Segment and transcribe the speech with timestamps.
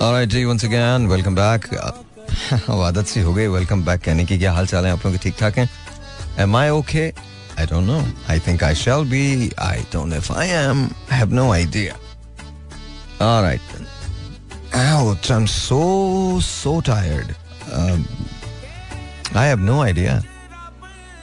[0.00, 1.66] Alright जी once again welcome back.
[2.84, 5.22] आदत सी हो गई वेलकम बैक कहने की क्या हाल चाल है आप लोगों के
[5.24, 5.68] ठीक ठाक हैं
[7.66, 8.02] don't know.
[8.26, 9.52] I think I shall be.
[9.58, 10.78] I don't know if I am.
[11.10, 11.96] I have no idea.
[13.20, 13.86] All right then.
[14.72, 17.36] Ouch, I'm so, so tired.
[17.70, 18.08] Um,
[19.34, 19.84] I have no.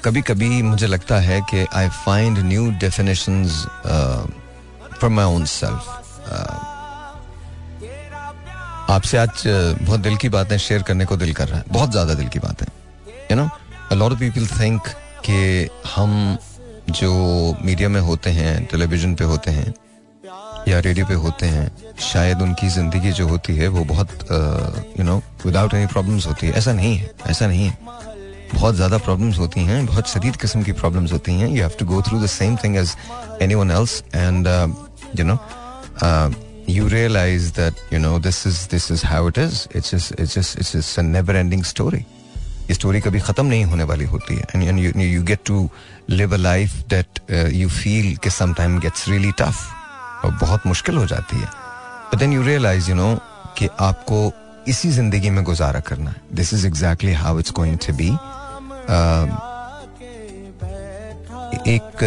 [0.04, 3.66] कभी कभी मुझे लगता है कि I find new definitions
[5.02, 6.75] for my own self
[8.89, 9.43] आपसे आज
[9.81, 12.39] बहुत दिल की बातें शेयर करने को दिल कर रहा है। बहुत ज़्यादा दिल की
[12.39, 12.66] बातें।
[13.31, 13.49] You know
[13.95, 14.88] lot people think
[15.25, 16.38] कि हम
[16.89, 17.12] जो
[17.65, 19.73] मीडिया में होते हैं, टेलीविज़न पे होते हैं,
[20.67, 21.67] या रेडियो पे होते हैं,
[22.03, 24.09] शायद उनकी ज़िंदगी जो होती है, वो बहुत
[24.99, 27.77] you know without any problems होती है। ऐसा नहीं है, ऐसा नहीं है।
[28.54, 31.85] बहुत ज़्यादा प्रॉब्लम्स होती हैं, बहुत शदीद किस्म की प्रॉब्लम्स होती हैं। You have to
[31.85, 32.95] go through the same thing as
[33.55, 34.48] anyone else and
[35.20, 35.40] you know
[36.67, 39.67] you realize that, you know, this is this is how it is.
[39.71, 42.05] It's just it's just it's just a never ending story.
[42.70, 45.70] ये story कभी खत्म नहीं होने वाली होती है। And you you get to
[46.10, 47.20] live a life that
[47.54, 51.48] you feel कि some time gets really tough और बहुत मुश्किल हो जाती है।
[52.12, 53.13] But then you realize you know
[53.57, 54.20] कि आपको
[54.68, 58.10] इसी ज़िंदगी में गुजारा करना है। This is exactly how it's going to be
[61.76, 62.04] एक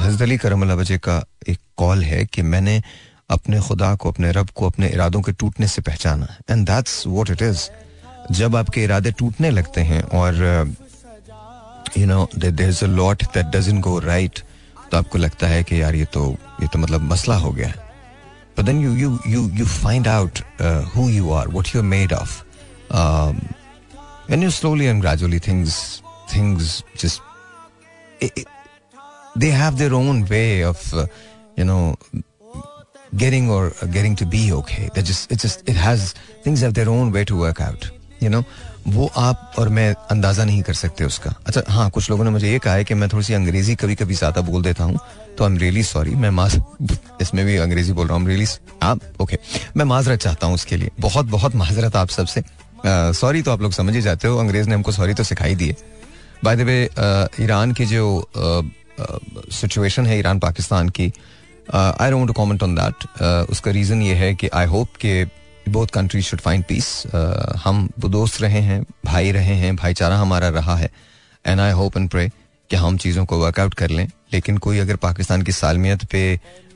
[0.00, 2.82] हज़रत अली करम वजह का एक कॉल है कि मैंने
[3.30, 7.30] अपने खुदा को अपने रब को अपने इरादों के टूटने से पहचाना। And that's what
[7.30, 7.68] it is
[8.32, 10.34] जब आपके इरादे टूटने लगते हैं और
[11.98, 14.38] you know there is a lot that doesn't go right
[14.90, 17.88] तो आपको लगता है कि यार ये तो ये तो मतलब मसला हो गया। है
[18.56, 22.12] but then you you you you find out uh, who you are what you're made
[22.12, 22.44] of.
[22.90, 23.40] Um,
[24.26, 26.02] when you slowly and gradually things
[29.52, 31.06] have their own way of uh,
[31.56, 31.96] you know
[33.16, 34.88] getting or uh, getting to be okay.
[34.94, 36.14] They just it just it has
[38.88, 42.50] वो आप और मैं अंदाज़ा नहीं कर सकते उसका। अच्छा हाँ कुछ लोगों ने मुझे
[42.50, 44.98] ये कहा है कि मैं थोड़ी सी अंग्रेज़ी कभी कभी ज़्यादा बोल देता हूँ
[45.38, 46.60] तो आई एम रियली सॉरी मैं माज
[47.20, 48.46] इसमें भी अंग्रेज़ी बोल रहा हूँ रियली
[48.82, 49.38] आप ओके
[49.76, 52.42] मैं माजरत चाहता हूँ उसके लिए। बहुत बहुत माजरत आप सबसे।
[52.86, 55.68] सॉरी तो आप लोग समझ ही जाते हो अंग्रेज़ ने हमको सॉरी तो सिखाई दी
[55.68, 55.76] है।
[56.44, 56.82] बाय द वे
[57.44, 58.30] ईरान की जो
[59.52, 61.12] सिचुएशन है ईरान पाकिस्तान की
[61.74, 63.06] I don't comment on that
[63.50, 65.24] उसका रीज़न ये है कि आई होप कि
[65.68, 66.90] both countries should find peace
[67.64, 70.90] हम दोस्त रहे हैं भाई रहे हैं भाईचारा हमारा रहा है
[71.44, 72.30] and I hope and pray
[72.70, 76.22] कि हम चीज़ों को वर्कआउट कर लें लेकिन कोई अगर पाकिस्तान की सालमियत पे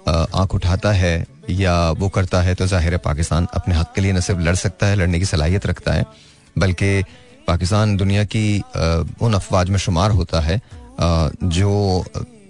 [0.08, 1.14] आँख उठाता है
[1.50, 4.54] या वो करता है तो ज़ाहिर है पाकिस्तान अपने हक के लिए न सिर्फ़ लड़
[4.56, 6.04] सकता है लड़ने की सलाहियत रखता है
[6.56, 7.02] बल्कि
[7.48, 8.46] पाकिस्तान दुनिया की
[9.22, 10.60] उन अफवाज में शुमार होता है
[11.00, 12.04] जो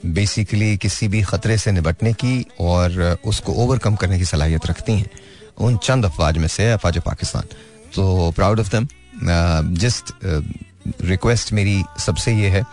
[0.06, 5.10] बेसिकली किसी भी खतरे से निपटने की और उसको ओवरकम करने की सलाहियत रखती हैं
[5.58, 7.44] उन चंद अफवाज में से अफवाज पाकिस्तान।
[7.94, 8.86] तो proud of them
[9.76, 10.12] just
[11.02, 12.64] request मेरी सबसे ये है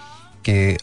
[0.50, 0.78] कि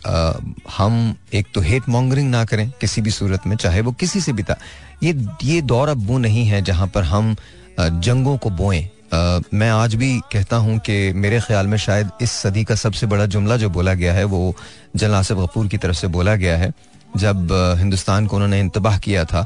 [0.70, 4.32] हम एक तो हेट मॉन्गरिंग ना करें किसी भी सूरत में, चाहे वो किसी से
[4.32, 4.58] भी था।
[5.02, 7.34] ये ये दौर अब वो नहीं है जहाँ पर हम
[7.80, 12.64] जंगों को बोएँ। मैं आज भी कहता हूँ कि मेरे ख्याल में शायद इस सदी
[12.64, 14.54] का सबसे बड़ा जुमला जो बोला गया है, वो
[14.96, 16.72] जल आसिफ गफूर की तरफ़ से बोला गया है,
[17.16, 17.48] जब
[17.78, 19.44] हिंदुस्तान को उन्होंने इंतबाह किया था।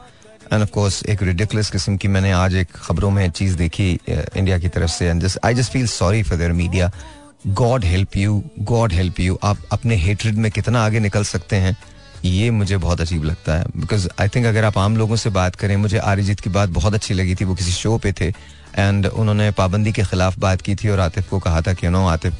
[0.53, 4.59] एंड ऑफ़ कोर्स एक रिडिकुलस किस्म की मैंने आज एक खबरों में चीज़ देखी इंडिया
[4.59, 6.91] की तरफ़ से। And I just feel sorry for their media
[7.47, 11.77] God help you God help you आप अपने हेटरेड में कितना आगे निकल सकते हैं,
[12.25, 15.57] ये मुझे बहुत अजीब लगता है। बिकॉज़ आई थिंक अगर आप आम लोगों से बात
[15.57, 18.33] करें, मुझे आरिजीत की बात बहुत अच्छी लगी थी, वो किसी शो पे थे।
[18.77, 22.07] एंड उन्होंने पाबंदी के खिलाफ बात की थी और आतिफ को कहा था कि नो
[22.09, 22.35] आतिफ,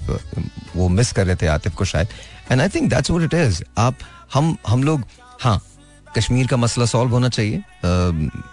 [0.77, 2.09] वो मिस कर रहे थे आतिफ को शायद.
[2.51, 3.95] And I think that's what it is आप,
[4.35, 5.05] हम हम लोग
[5.41, 5.61] हाँ
[6.17, 7.63] कश्मीर का मसला सॉल्व होना चाहिए।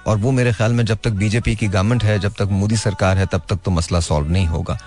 [0.07, 3.17] और वो मेरे ख्याल में जब तक बीजेपी की गवर्नमेंट है, जब तक मोदी सरकार
[3.17, 4.77] है, तब तक तो मसला सॉल्व नहीं होगा।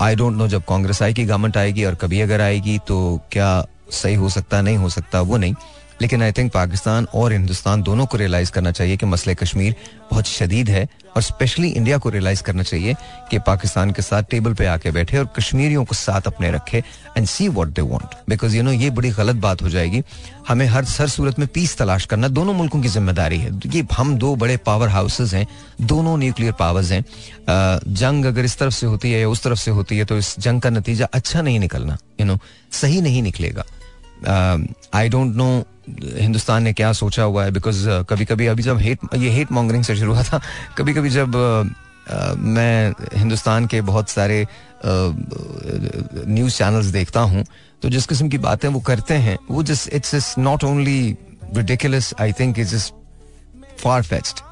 [0.00, 3.64] आई डोंट नो जब कांग्रेस आई की गवर्नमेंट आएगी और कभी अगर आएगी तो क्या
[3.92, 5.54] सही हो सकता, नहीं हो सकता, वो नहीं।
[6.02, 9.74] लेकिन आई थिंक पाकिस्तान और हिंदुस्तान दोनों को रियलाइज़ करना चाहिए कि मसले कश्मीर
[10.10, 12.94] बहुत शदीद है और स्पेशली इंडिया को रियलाइज़ करना चाहिए
[13.30, 16.82] कि पाकिस्तान के साथ टेबल पे आके बैठे और कश्मीरियों को साथ अपने रखे
[17.16, 20.02] and see what they want because you know ये बड़ी गलत बात हो जाएगी।
[20.48, 24.16] हमें हर हर सूरत में पीस तलाश करना दोनों मुल्कों की ज़िम्मेदारी है। ये हम
[24.18, 25.46] दो बड़े पावर हाउसेज हैं,
[25.82, 27.04] दोनों न्यूक्लियर पावर्स हैं।
[27.94, 30.34] जंग अगर इस तरफ़ से होती है या उस तरफ़ से होती है तो इस
[30.38, 32.38] जंग का नतीजा अच्छा नहीं निकलना यू नो
[32.72, 33.64] सही नहीं निकलेगा।
[34.94, 35.48] आई डोंट नो
[35.88, 37.50] हिंदुस्तान ने क्या सोचा हुआ है?
[37.50, 40.40] बिकॉज़ uh, कभी कभी अभी जब हेट ये हेट मॉन्गरिंग से शुरू हुआ था
[40.78, 41.68] कभी कभी जब uh,
[42.14, 44.46] uh, मैं हिंदुस्तान के बहुत सारे
[44.86, 47.44] न्यूज़ चैनल्स देखता हूँ
[47.82, 51.16] तो जिस किस्म की बातें वो करते हैं वो जिस it's is not only
[51.54, 52.90] ridiculous I think is is
[53.78, 54.42] far fetched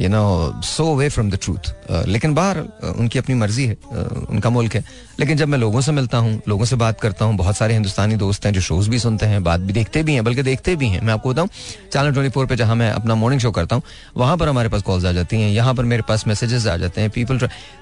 [0.00, 4.30] you know so away from the truth लेकिन बाहर uh, उनकी अपनी मर्ज़ी है uh,
[4.30, 4.84] उनका मुल्क है।
[5.20, 8.16] लेकिन जब मैं लोगों से मिलता हूँ लोगों से बात करता हूँ बहुत सारे हिंदुस्तानी
[8.16, 10.88] दोस्त हैं जो शोज़ भी सुनते हैं बात भी देखते भी हैं बल्कि देखते भी
[10.88, 11.48] हैं। मैं आपको बताऊँ
[11.92, 13.82] चैनल ट्वेंटी फोर पर जहाँ मैं अपना मॉर्निंग शो करता हूँ
[14.16, 17.00] वहाँ पर हमारे पास कॉल्स आ जाती हैं यहाँ पर मेरे पास मैसेजेस आ जाते
[17.00, 17.38] हैं people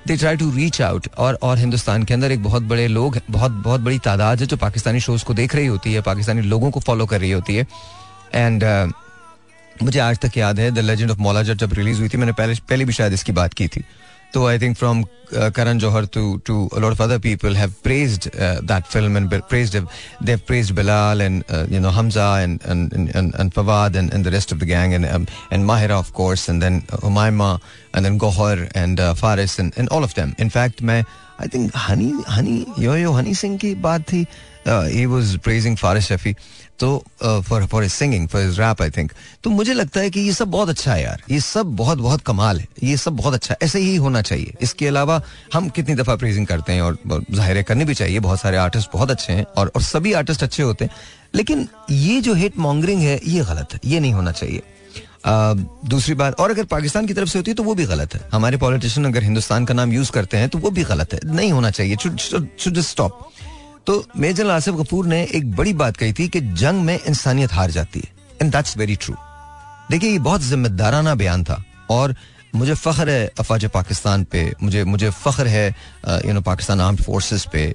[0.07, 3.53] they try to reach out और और हिंदुस्तान के अंदर एक बहुत बड़े लोग बहुत
[3.65, 6.81] बहुत बड़ी तादाद है जो पाकिस्तानी शोज़ को देख रही होती है पाकिस्तानी लोगों को
[6.81, 7.67] फॉलो कर रही होती है।
[8.35, 8.65] एंड
[9.83, 12.55] मुझे आज तक याद है द लेजेंड ऑफ़ मौला जब रिलीज़ हुई थी, मैंने पहले
[12.69, 13.85] पहले भी शायद इसकी बात की थी।
[14.35, 15.03] तो I think from
[15.57, 18.29] Karan Johar to to lot of other people have praised
[18.67, 19.87] that film and praised
[20.27, 21.43] they praised Bilal and
[21.73, 25.05] you know Hamza and and Fawad and and the rest of the gang and
[25.53, 27.53] and Mahira of course and then Humaima
[27.97, 31.01] and then Gohar and Faris and and all of them in fact मैं
[31.41, 34.27] I think Honey Honey Yo Yo Honey Singh की बात थी
[34.67, 36.35] he was praising Faris Shafi
[36.81, 39.13] तो for for singing for is rap I think
[39.45, 42.21] तो मुझे लगता है कि ये सब बहुत अच्छा है यार। ये सब बहुत बहुत
[42.21, 45.21] कमाल है। ये सब बहुत अच्छा ऐसे ही होना चाहिए। इसके अलावा
[45.55, 46.99] हम कितनी दफ़ा प्रेजिंग करते हैं और
[47.31, 50.63] ज़ाहिर करनी भी चाहिए। बहुत सारे आर्टिस्ट बहुत अच्छे हैं और, और सभी आर्टिस्ट अच्छे
[50.63, 50.93] होते हैं।
[51.35, 54.63] लेकिन ये जो हिट मॉन्गरिंग है ये गलत है। ये नहीं होना चाहिए।
[55.25, 55.57] Uh,
[55.89, 58.21] दूसरी बात और अगर पाकिस्तान की तरफ़ से होती है तो वो भी गलत है।
[58.33, 61.53] हमारे पॉलिटिशियन अगर हिंदुस्तान का नाम यूज़ करते हैं तो वो भी गलत है। नहीं
[61.53, 61.97] होना चाहिए।
[63.87, 67.71] तो मेजर आसिफ कपूर ने एक बड़ी बात कही थी कि जंग में इंसानियत हार
[67.71, 69.15] जाती है एंड दैट्स वेरी ट्रू
[69.91, 72.15] देखिए, ये बहुत जिम्मेदाराना बयान था, और
[72.55, 75.67] मुझे फख्र है अफवाज पाकिस्तान पे, मुझे मुझे फख्र है
[76.27, 77.75] you know Pakistan armed forces पे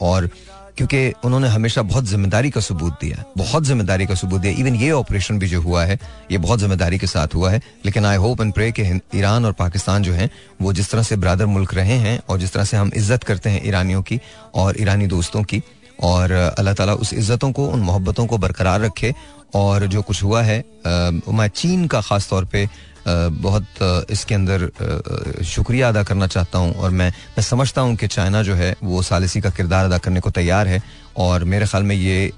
[0.00, 0.28] और
[0.76, 4.90] क्योंकि उन्होंने हमेशा बहुत ज़िम्मेदारी का सबूत दिया, बहुत ज़िम्मेदारी का सबूत दिया। इवन ये
[4.92, 5.98] ऑपरेशन भी जो हुआ है,
[6.30, 8.82] ये बहुत ज़िम्मेदारी के साथ हुआ है। लेकिन आई होप एंड प्रे कि
[9.14, 10.28] ईरान और पाकिस्तान जो है,
[10.62, 13.50] वो जिस तरह से ब्रादर मुल्क रहे हैं और जिस तरह से हम इज़्ज़त करते
[13.50, 14.20] हैं ईरानियों की
[14.54, 15.62] और ईरानी दोस्तों की,
[16.04, 19.14] और अल्लाह ताला उस इज्जतों को, उन मोहब्बतों को बरकरार रखे।
[19.54, 22.68] और जो कुछ हुआ है मैं चीन का ख़ास तौर पे
[23.06, 28.42] बहुत इसके अंदर शुक्रिया अदा करना चाहता हूँ और मैं मैं समझता हूँ कि चाइना
[28.42, 30.82] जो है, वो सालिसी का किरदार अदा करने को तैयार है
[31.16, 32.32] और मेरे ख्याल में ये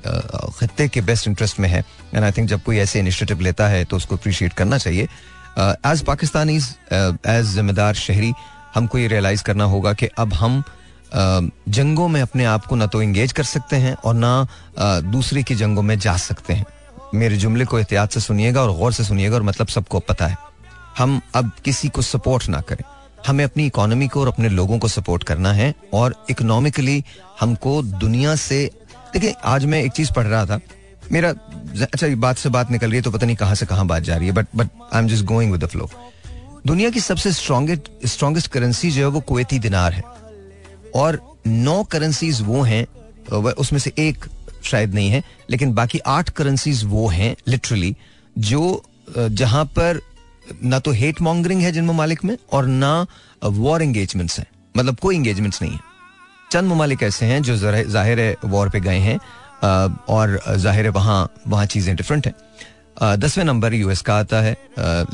[0.59, 1.85] खत्े के बेस्ट इंटरेस्ट में है।
[2.15, 5.09] एंड आई थिंक जब कोई ऐसे इनिशिएटिव लेता है तो उसको अप्रिशिएट करना चाहिए।
[5.59, 8.33] एज पाकिस्तानी एज जिम्मेदार शहरी,
[8.75, 10.63] हमको ये रियलाइज़ करना होगा कि अब हम
[11.15, 15.55] जंगों में अपने आप को ना तो इंगेज कर सकते हैं और ना दूसरे की
[15.55, 16.67] जंगों में जा सकते हैं।
[17.15, 20.37] मेरे जुमले को एहतियात से सुनिएगा और गौर से सुनिएगा और मतलब सबको पता है।
[20.99, 22.85] हम अब किसी को सपोर्ट ना करें।
[23.27, 27.03] हमें अपनी इकोनॉमी को और अपने लोगों को सपोर्ट करना है और इकोनॉमिकली
[27.41, 28.65] हमको दुनिया से,
[29.13, 30.61] देखिए, आज मैं एक चीज़ पढ़ रहा था।
[31.13, 31.31] मेरा
[31.83, 34.17] अच्छा बात से बात निकल रही है तो पता नहीं कहाँ से कहाँ बात जा
[34.17, 35.89] रही है but but I am just going with the flow
[36.67, 40.03] दुनिया की सबसे स्ट्रॉन्गेस्ट स्ट्रॉन्गेस्ट करेंसी जो है वो कुवैती दिनार है।
[40.95, 42.87] और नौ करेंसीज वो हैं
[43.55, 44.25] उसमें से एक
[44.65, 47.95] शायद नहीं है, लेकिन बाकी आठ करेंसीज वो हैं लिटरली
[48.39, 48.83] जो
[49.19, 50.01] जहाँ पर
[50.65, 53.07] ना तो हेट मॉन्गरिंग है जिन ममालिक में और ना
[53.45, 55.81] वॉर एंगेजमेंट्स हैं। मतलब कोई एंगेजमेंट्स नहीं है।
[56.51, 59.19] चंद ममालिक ऐसे हैं जो ज़ाहिर है वॉर पे गए हैं
[60.09, 62.35] और ज़ाहिर है वहाँ वहाँ चीज़ें डिफरेंट हैं।
[63.19, 64.57] दसवें नंबर यूएस का आता है।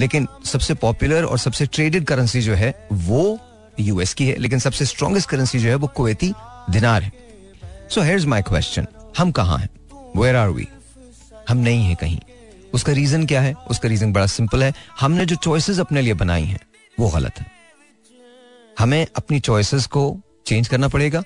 [0.00, 3.38] लेकिन सबसे पॉपुलर और सबसे ट्रेडेड करेंसी जो है, वो
[3.80, 6.32] यूएस की है। लेकिन सबसे स्ट्रॉन्गेस्ट करेंसी जो है, वो कुवैती
[6.70, 7.12] दिनार है।
[7.90, 8.87] सो हेयर माई क्वेश्चन
[9.19, 9.69] हम कहाँ हैं?
[10.16, 10.69] वेयर आर वी
[11.48, 12.19] हम नहीं है कहीं।
[12.75, 13.55] उसका रीजन क्या है?
[13.55, 16.59] उसका रीजन बड़ा सिंपल है। हमने जो चॉइसेस अपने लिए बनाई हैं,
[17.00, 17.47] वो गलत है।
[18.79, 21.23] हमें अपनी चॉइसेस को चेंज करना पड़ेगा,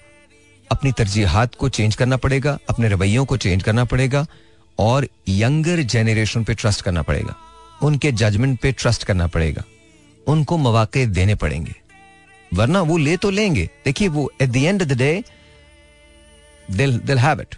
[0.73, 4.27] अपनी तरजीहात को चेंज करना पड़ेगा, अपने रवैयों को चेंज करना पड़ेगा,
[4.79, 7.37] और यंगर जेनरेशन पे ट्रस्ट करना पड़ेगा।
[7.83, 9.63] उनके जजमेंट पे ट्रस्ट करना पड़ेगा।
[10.27, 11.75] उनको मौके देने पड़ेंगे।
[12.55, 15.25] वरना वो ले तो लेंगे। देखिए वो at the end of the day
[16.71, 17.55] they'll they'll have it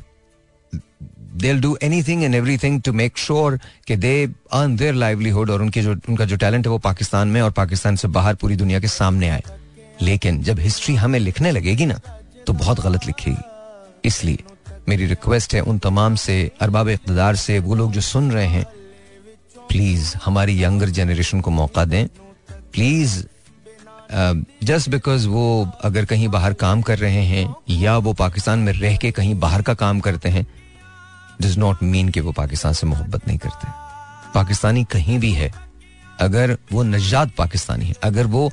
[1.36, 5.82] they'll do anything and everything to make sure कि they earn their livelihood और उनके
[5.82, 8.88] जो, उनका जो टैलेंट है वो पाकिस्तान में और पाकिस्तान से बाहर पूरी दुनिया के
[8.88, 9.42] सामने आए।
[10.02, 12.00] लेकिन जब हिस्ट्री हमें लिखने लगेगी ना
[12.46, 13.42] तो बहुत गलत लिखेगी।
[14.04, 14.38] इसलिए
[14.88, 18.64] मेरी रिक्वेस्ट है उन तमाम से, अरबाब इकतदार से, वो लोग जो सुन रहे हैं
[19.68, 22.06] प्लीज़ हमारी यंगर जनरेशन को मौका दें।
[22.72, 23.24] प्लीज़
[24.64, 28.96] जस्ट बिकॉज़ वो अगर कहीं बाहर काम कर रहे हैं या वो पाकिस्तान में रह
[28.96, 30.46] के कहीं बाहर का काम करते हैं
[31.40, 33.68] डज नॉट मीन कि वो पाकिस्तान से मोहब्बत नहीं करते।
[34.34, 35.52] पाकिस्तानी कहीं भी है,
[36.20, 38.52] अगर वो नजात पाकिस्तानी है, अगर वो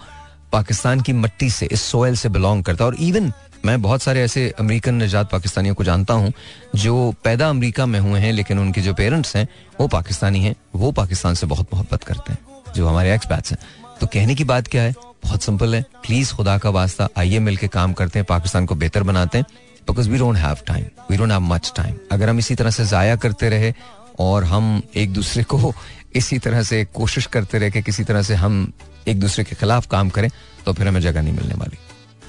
[0.51, 3.34] पाकिस्तान की मट्टी से, इस सोयल से बिलोंग करता है, और इवन
[3.65, 6.34] मैं बहुत सारे ऐसे अमेरिकन नजात पाकिस्तानियों को जानता हूँ,
[6.75, 9.48] जो पैदा अमेरिका में हुए हैं, लेकिन उनके जो पेरेंट्स हैं,
[9.82, 12.39] वो पाकिस्तानी हैं, वो पाकिस्तान से बहुत मोहब्बत करते हैं,
[12.75, 13.60] जो हमारे एक्स बैट्स हैं।
[14.01, 14.94] तो कहने की बात क्या है?
[15.24, 19.03] बहुत सिंपल है। प्लीज़ खुदा का वास्ता आइए मिलकर काम करते हैं, पाकिस्तान को बेहतर
[19.03, 19.46] बनाते हैं।
[19.89, 22.86] Because we don't have time we don't have much time अगर हम इसी तरह से
[22.86, 23.74] ज़ाया करते रहे
[24.20, 25.74] और हम एक दूसरे को
[26.15, 28.74] इसी तरह से कोशिश करते रहे कि किसी तरह से हम
[29.08, 30.29] एक दूसरे के खिलाफ काम करें
[30.65, 31.77] तो फिर हमें जगह नहीं मिलने वाली।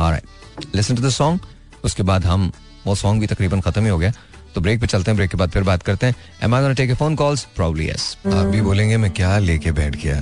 [0.00, 1.41] Alright listen to the song
[1.85, 2.53] उसके बाद हम,
[2.87, 4.12] वो सॉन्ग भी तकरीबन खत्म ही हो गया।
[4.55, 7.45] तो ब्रेक पे चलते हैं ब्रेक के बाद फिर बात करते हैं। Take phone calls
[7.57, 10.21] probably yes आप भी बोलेंगे, मैं क्या लेके बैठ गया?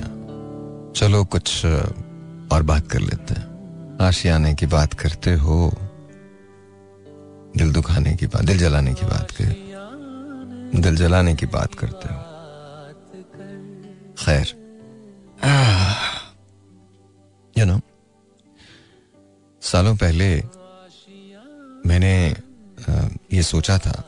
[0.96, 1.66] चलो कुछ,
[2.52, 5.85] और बात कर लेते हैं। आशियाने की बात करते हो।
[8.26, 9.54] की बात, दिल जलाने की बात कर।
[10.80, 12.18] दिल जलाने की बात करते हो।
[14.18, 14.46] खैर।
[17.56, 17.80] यू नो
[19.62, 20.28] सालों पहले
[21.86, 22.14] मैंने
[23.32, 24.02] ये सोचा था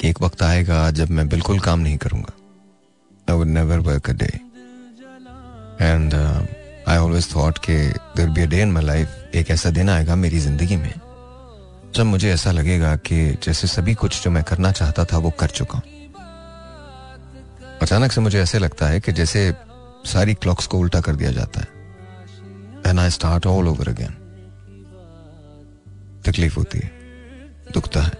[0.00, 2.32] कि एक वक्त आएगा जब मैं बिल्कुल काम नहीं करूँगा।
[3.28, 4.32] I would never work a day
[5.80, 6.14] and
[6.88, 7.76] I always thought कि
[8.16, 10.92] there be a day in my life एक ऐसा दिन आएगा मेरी ज़िंदगी में
[11.94, 15.50] जब मुझे ऐसा लगेगा कि जैसे सभी कुछ जो मैं करना चाहता था, वो कर
[15.50, 15.98] चुका हूँ।
[17.82, 19.52] अचानक से मुझे ऐसे लगता है कि जैसे
[20.06, 21.68] सारी क्लॉक्स को उल्टा कर दिया जाता है।
[22.86, 24.16] And I start all over again
[26.26, 26.90] तकलीफ़ होती है,
[27.72, 28.12] दुखता है।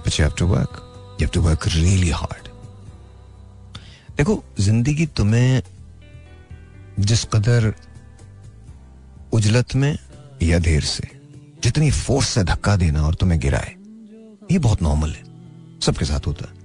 [0.00, 2.48] But you have to work you to work really hard
[4.16, 5.62] देखो, ज़िंदगी तुम्हें
[7.00, 7.72] जिस कदर
[9.32, 9.96] उजलत में
[10.42, 11.08] या देर से
[11.64, 13.74] जितनी फोर्स से धक्का देना और तुम्हें गिराए,
[14.52, 15.22] ये बहुत नॉर्मल है।
[15.82, 16.62] सबके साथ होता है।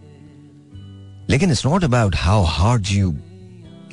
[1.29, 3.11] लेकिन it's not about how hard you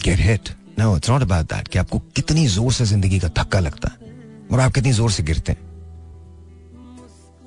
[0.04, 0.48] get hit
[0.78, 4.14] no it's not about that कि आपको कितनी ज़ोर से ज़िंदगी का धक्का लगता है
[4.52, 5.64] और आप कितनी ज़ोर से गिरते हैं।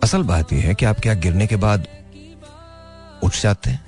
[0.03, 1.87] असल बात यह है कि आप क्या गिरने के बाद
[3.23, 3.81] उठ जाते हैं,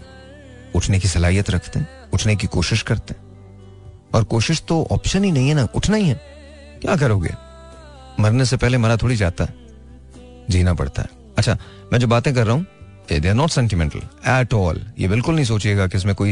[0.75, 5.31] उठने की सलाहियत रखते हैं, उठने की कोशिश करते हैं। और कोशिश तो ऑप्शन ही
[5.31, 6.21] नहीं है ना, उठना ही है।
[6.81, 7.33] क्या करोगे?
[8.19, 9.60] मरने से पहले मरा थोड़ी जाता है।
[10.49, 11.57] जीना पड़ता है। अच्छा
[11.93, 12.65] मैं जो बातें कर रहा हूँ
[13.11, 16.31] they are not sentimental at all ये बिल्कुल नहीं सोचिएगा कि इसमें कोई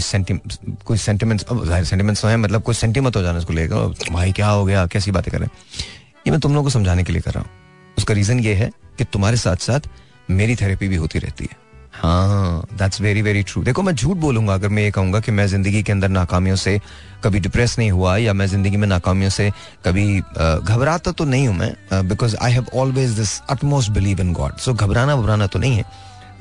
[0.86, 1.46] कोई सेंटिमेंट्स
[1.90, 5.32] सेंटिमेंट्स हैं मतलब कोई सेंटिमेंट हो जाना इसको लेकर भाई क्या हो गया, कैसी बातें
[5.32, 7.50] करें ये मैं तुम लोगों को समझाने के लिए कर रहा हूँ।
[7.98, 9.90] उसका रीजन ये है कि तुम्हारे साथ साथ
[10.32, 11.58] मेरी थेरेपी भी होती रहती है।
[12.00, 15.46] हाँ दैट्स वेरी वेरी ट्रू देखो, मैं झूठ बोलूँगा अगर मैं ये कहूँगा कि मैं
[15.48, 16.80] ज़िंदगी के अंदर नाकामियों से
[17.24, 19.50] कभी डिप्रेस नहीं हुआ या मैं ज़िंदगी में नाकामियों से
[19.86, 24.58] कभी घबराता तो नहीं हूँ मैं because I have always this utmost believe in God
[24.58, 25.84] so घबराना वबराना तो नहीं है।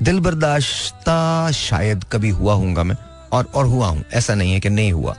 [0.03, 2.97] दिल बर्दाश्ता शायद कभी हुआ हूँगा मैं,
[3.33, 5.17] और और हुआ हूँ। ऐसा नहीं है कि नहीं हुआ।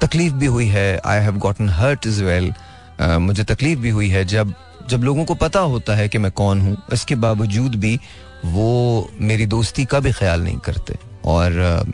[0.00, 2.52] तकलीफ़ भी हुई है I have gotten hurt as well
[3.00, 4.54] मुझे तकलीफ़ भी हुई है जब
[4.88, 7.98] जब लोगों को पता होता है कि मैं कौन हूँ। इसके बावजूद भी
[8.44, 11.84] वो मेरी दोस्ती का भी ख्याल नहीं करते। और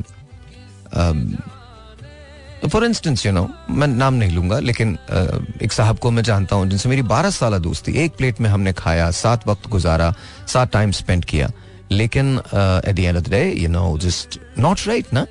[2.69, 6.57] फॉर इंस्टेंस यू नो मैं नाम नहीं लूँगा लेकिन uh, एक साहब को मैं जानता
[6.57, 10.13] हूँ जिनसे मेरी बारह साल दोस्ती एक प्लेट में हमने खाया सात वक्त गुजारा
[10.49, 11.51] सात टाइम स्पेंड किया।
[11.93, 15.27] लेकिन at the end of you know just not right ना?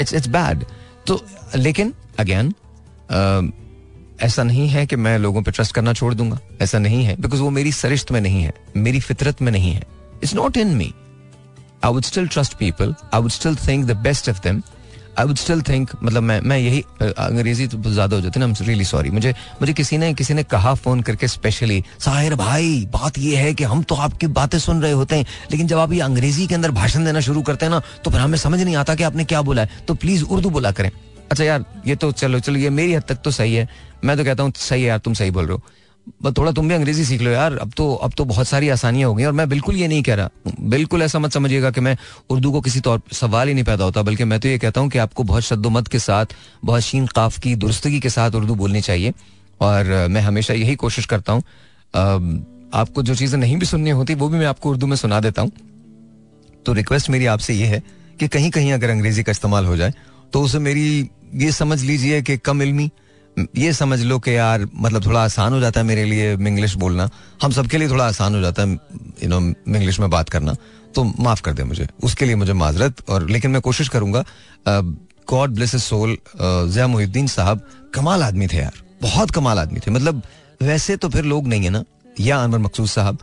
[0.00, 0.64] इट्स इट्स बैड
[1.06, 1.24] तो
[1.56, 2.52] लेकिन अगेन
[4.22, 7.40] ऐसा नहीं है कि मैं लोगों पर ट्रस्ट करना छोड़ दूँगा। ऐसा नहीं है बिकॉज़
[7.42, 9.82] वो मेरी सरिश्त में नहीं है मेरी फितरत में नहीं है।
[10.22, 10.92] It's not in me
[11.84, 14.62] I would still trust people I would still think the best of them
[15.18, 18.54] I would still think मतलब मैं मैं यही, अंग्रेज़ी तो ज़्यादा हो जाती है ना
[18.60, 23.18] रियली सॉरी मुझे मुझे किसी ने किसी ने कहा फ़ोन करके स्पेशली साहिर भाई, बात
[23.18, 25.26] ये है कि हम तो आपकी बातें सुन रहे होते हैं.
[25.50, 28.20] लेकिन जब आप ये अंग्रेज़ी के अंदर भाषण देना शुरू करते हैं ना तो फिर
[28.20, 30.90] हमें समझ नहीं आता कि आपने क्या बोला है। तो प्लीज़ उर्दू बोला करें।
[31.30, 33.68] अच्छा यार, ये तो चलो चलो, ये मेरी हद तक तो सही है।
[34.04, 35.62] मैं तो कहता हूँ, सही है यार, तुम सही बोल रहे हो।
[36.38, 39.14] थोड़ा तुम भी अंग्रेज़ी सीख लो यार। अब तो अब तो बहुत सारी आसानियाँ हो
[39.14, 41.96] गई और मैं बिल्कुल ये नहीं कह रहा। बिल्कुल ऐसा मत समझिएगा कि मैं
[42.30, 44.90] उर्दू को किसी तौर, सवाल ही नहीं पैदा होता, बल्कि मैं तो ये कहता हूँ
[44.90, 46.26] कि आपको बहुत शद्दोमत के साथ,
[46.64, 49.12] बहुत शीन काफ की दुरुस्तगी के साथ उर्दू बोलनी चाहिए।
[49.60, 51.42] और मैं हमेशा यही कोशिश करता हूँ।
[52.74, 55.42] आपको जो चीज़ें नहीं भी सुननी होती, वो भी मैं आपको उर्दू में सुना देता
[55.42, 55.50] हूँ।
[56.66, 57.82] तो रिक्वेस्ट मेरी आपसे ये है
[58.20, 59.92] कि कहीं कहीं अगर अंग्रेज़ी का इस्तेमाल हो जाए
[60.32, 62.90] तो उसे मेरी ये समझ लीजिए कि कम इल्मी
[63.56, 67.08] ये समझ लो कि यार मतलब थोड़ा आसान हो जाता है मेरे लिए इंग्लिश बोलना।
[67.42, 68.72] हम सबके लिए थोड़ा आसान हो जाता है
[69.22, 70.54] यू नो इंग्लिश में बात करना।
[70.94, 74.24] तो माफ़ कर दे मुझे। उसके लिए मुझे माजरत और, लेकिन मैं कोशिश करूँगा
[75.28, 80.22] God bless soul Zia Mohiuddin Sahab कमाल आदमी थे यार। बहुत कमाल आदमी थे। मतलब
[80.60, 81.84] वैसे तो फिर लोग नहीं है ना?
[82.20, 83.18] या अनवर मकसूद साहब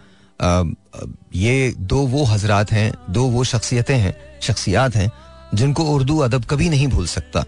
[1.36, 5.12] ये दो वो हजरात हैं, दो वो शख्सियतें हैं, शख्सियात हैं,
[5.53, 7.43] जिनको उर्दू अदब कभी नहीं भूल सकता।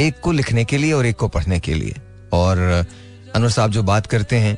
[0.00, 1.94] एक को लिखने के लिए और एक को पढ़ने के लिए।
[2.34, 2.58] और
[3.36, 4.56] अनवर साहब जो बात करते हैं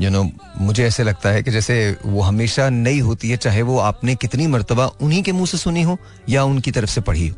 [0.00, 0.22] यू नो
[0.60, 1.74] मुझे ऐसे लगता है कि जैसे
[2.06, 5.82] वो हमेशा नई होती है, चाहे वो आपने कितनी मरतबा उन्हीं के मुँह से सुनी
[5.82, 5.96] हो
[6.28, 7.36] या उनकी तरफ़ से पढ़ी हो।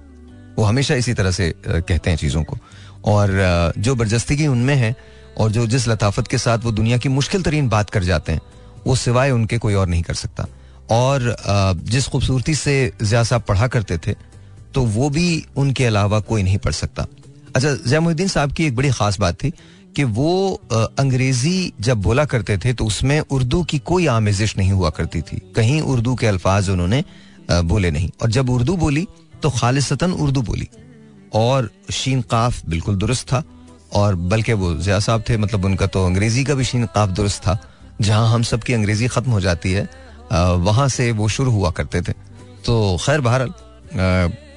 [0.58, 2.58] वो हमेशा इसी तरह से कहते हैं चीज़ों को।
[3.06, 4.94] और जो बरजस्ती उनमें है
[5.38, 8.40] और जो जिस लताफत के साथ वो दुनिया की मुश्किल तरीन बात कर जाते हैं,
[8.86, 10.46] वो सिवाय उनके कोई और नहीं कर सकता।
[10.90, 11.36] और
[11.84, 14.14] जिस खूबसूरती से ज़्यादा साहब पढ़ा करते थे
[14.74, 17.06] तो वो भी उनके अलावा कोई नहीं पढ़ सकता।
[17.56, 19.50] अच्छा जैमुद्दीन साहब की एक बड़ी खास बात थी
[19.96, 20.30] कि वो
[20.98, 25.40] अंग्रेज़ी जब बोला करते थे तो उसमें उर्दू की कोई आमेजिश नहीं हुआ करती थी।
[25.56, 27.02] कहीं उर्दू के अल्फाज उन्होंने
[27.50, 29.06] बोले नहीं। और जब उर्दू बोली
[29.42, 30.68] तो खालिसतन उर्दू बोली।
[31.34, 33.42] और शीन काफ बिल्कुल दुरुस्त था।
[33.92, 37.42] और बल्कि वो जिया साहब थे मतलब उनका तो अंग्रेज़ी का भी शीन काफ दुरुस्त
[37.42, 37.58] था,
[38.00, 39.88] जहाँ हम सब की अंग्रेज़ी खत्म हो जाती है
[40.60, 42.12] वहाँ से वो शुरू हुआ करते थे।
[42.66, 43.50] तो खैर बहरल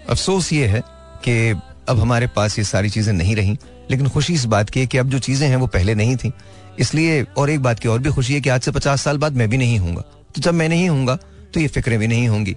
[0.10, 0.82] अफसोस ये है
[1.24, 1.54] कि
[1.90, 3.58] अब हमारे पास ये सारी चीज़ें नहीं रही।
[3.92, 6.32] लेकिन खुशी इस बात की है कि अब जो चीज़ें हैं वो पहले नहीं थी।
[6.80, 9.34] इसलिए और एक बात की और भी खुशी है कि आज से पचास साल बाद
[9.34, 11.16] मैं भी नहीं हूँगा। तो जब मैं नहीं हूँगा
[11.54, 12.56] तो ये फिक्रें भी नहीं होंगी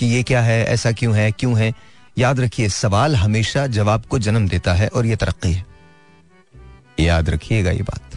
[0.00, 1.72] कि ये क्या है ऐसा क्यों है क्यों है।
[2.18, 5.64] याद रखिए सवाल हमेशा जवाब को जन्म देता है और ये तरक्की है।
[7.00, 8.14] याद रखिएगा ये बात।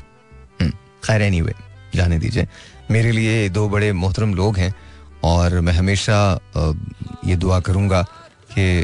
[0.61, 0.71] हम्म,
[1.03, 1.53] खैर एनी वे
[1.95, 2.47] जाने दीजिए।
[2.91, 4.73] मेरे लिए दो बड़े मोहतरम लोग हैं
[5.23, 6.17] और मैं हमेशा
[7.25, 8.01] ये दुआ करूँगा
[8.51, 8.81] कि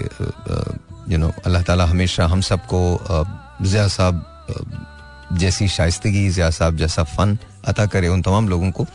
[1.10, 2.80] यू नो अल्लाह ताला हमेशा हम सबको
[3.62, 4.16] जिया साहब
[5.34, 8.86] जैसी शाइस्तगी, जिया साहब जैसा फ़न अता करे उन तमाम लोगों को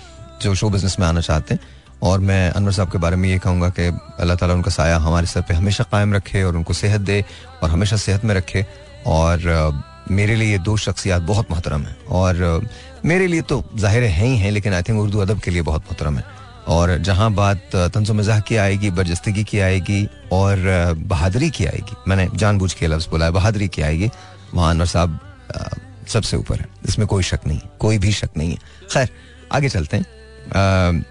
[0.42, 1.60] जो शो बिज़नेस में आना चाहते हैं।
[2.02, 3.86] और मैं अनवर साहब के बारे में ये कहूँगा कि
[4.20, 7.24] अल्लाह ताला उनका साया हमारे सर पे हमेशा कायम रखे और उनको सेहत दे
[7.62, 8.64] और हमेशा सेहत में रखे।
[9.06, 9.38] और
[10.10, 12.68] मेरे लिए ये दो शख्सियात बहुत मोहतरम है। और
[13.04, 15.82] मेरे लिए तो ज़ाहिर है ही हैं, लेकिन आई थिंक उर्दू अदब के लिए बहुत
[15.82, 16.24] मोहतरम है।
[16.68, 20.56] और जहाँ बात तंजो मज़ाक की आएगी बरजस्तगी की आएगी और
[20.98, 24.10] बहादरी की आएगी। मैंने जानबूझ के लफ्ज़ बोला है, बहादरी की आएगी।
[24.54, 25.18] वहाँ अनवर साहब
[26.08, 28.58] सबसे ऊपर है। इसमें कोई शक नहीं कोई भी शक नहीं है।
[28.92, 29.08] खैर,
[29.52, 31.04] आगे चलते हैं।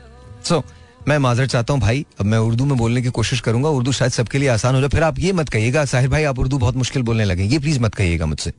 [0.46, 0.64] सो
[1.08, 4.12] मैं माजर चाहता हूँ, भाई, अब मैं उर्दू में बोलने की कोशिश करूँगा। उर्दू शायद
[4.12, 6.76] सबके लिए आसान हो जाए। फिर आप ये मत कहिएगा, साहिर भाई, आप उर्दू बहुत
[6.76, 8.52] मुश्किल बोलने लगे ये प्लीज़ मत कहिएगा मुझसे।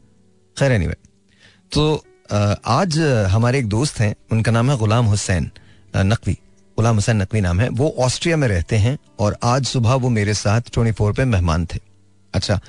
[0.56, 0.88] खैर एनी
[1.72, 2.04] तो
[2.66, 2.98] आज
[3.30, 5.50] हमारे एक दोस्त हैं। उनका नाम है गुलाम हुसैन
[5.96, 6.38] नकवी।
[6.78, 10.34] गुलाम हुसैन नकवी नाम है वो ऑस्ट्रिया में रहते हैं और आज सुबह वो मेरे
[10.34, 11.78] साथ ट्वेंटी फोर पे मेहमान थे।
[12.34, 12.60] अच्छा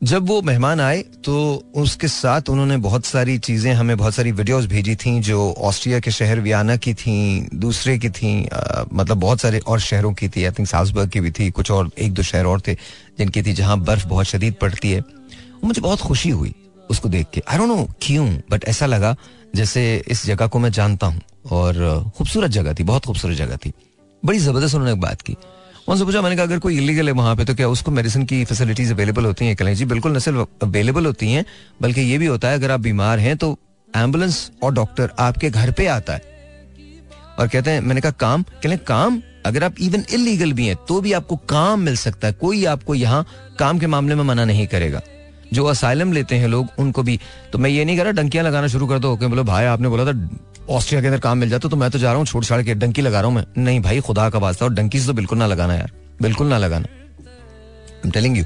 [0.00, 1.34] जब वो मेहमान आए तो
[1.76, 6.10] उसके साथ उन्होंने बहुत सारी चीज़ें हमें बहुत सारी वीडियोस भेजी थी जो ऑस्ट्रिया के
[6.10, 7.16] शहर वियाना की थी
[7.54, 11.20] दूसरे की थी आ, मतलब बहुत सारे और शहरों की थी। आई थिंक साउसबर्ग की
[11.20, 12.74] भी थी कुछ और एक दो शहर और थे
[13.18, 15.02] जिनकी थी जहाँ बर्फ़ बहुत शदीद पड़ती है।
[15.64, 16.54] मुझे बहुत खुशी हुई।
[16.90, 19.16] उसको देख के। आई डोंट नो क्यों बट ऐसा लगा
[19.56, 21.74] जैसे इस जगह को मैं जानता हूँ। और
[22.16, 23.72] खूबसूरत जगह थी, बहुत खूबसूरत जगह थी।
[24.24, 25.36] बड़ी ज़बरदस्त उन्होंने बात की।
[25.88, 28.44] उनसे पूछा, मैंने कहा, अगर कोई इलीगल है वहाँ पे तो क्या उसको मेडिसिन की
[28.44, 29.56] फैसिलिटीज़ अवेलेबल होती हैं?
[29.56, 31.44] कलें जी, बिल्कुल, न सिर्फ़ अवेलेबल होती हैं,
[31.82, 33.58] बल्कि ये भी होता है, अगर आप बीमार हैं तो
[33.96, 36.22] एंबुलेंस और डॉक्टर आपके घर पे आता है।
[37.38, 38.42] और कहते हैं, मैंने कहा, काम?
[38.42, 39.22] कहते काम?
[39.46, 42.94] अगर आप इवन इलीगल भी हैं तो भी आपको काम मिल सकता है। कोई आपको
[42.94, 43.26] यहाँ
[43.58, 45.00] काम के मामले में मना नहीं करेगा।
[45.52, 47.18] जो असाइलम लेते हैं लोग, उनको भी।
[47.52, 50.04] तो मैं ये नहीं कर रहा, डंकियाँ लगाना शुरू कर दो। बोलो, भाई, आपने बोला
[50.04, 50.28] था,
[50.70, 52.74] ऑस्ट्रिया के अंदर काम मिल जाता तो मैं तो जा रहा हूँ छोड़ छाड़ के,
[52.76, 55.38] डंकी लगा रहा हूँ मैं। नहीं भाई, खुदा का वास्ता, और डंकी से तो बिल्कुल
[55.38, 58.44] ना लगाना यार। बिल्कुल ना लगाना। टेलिंग यू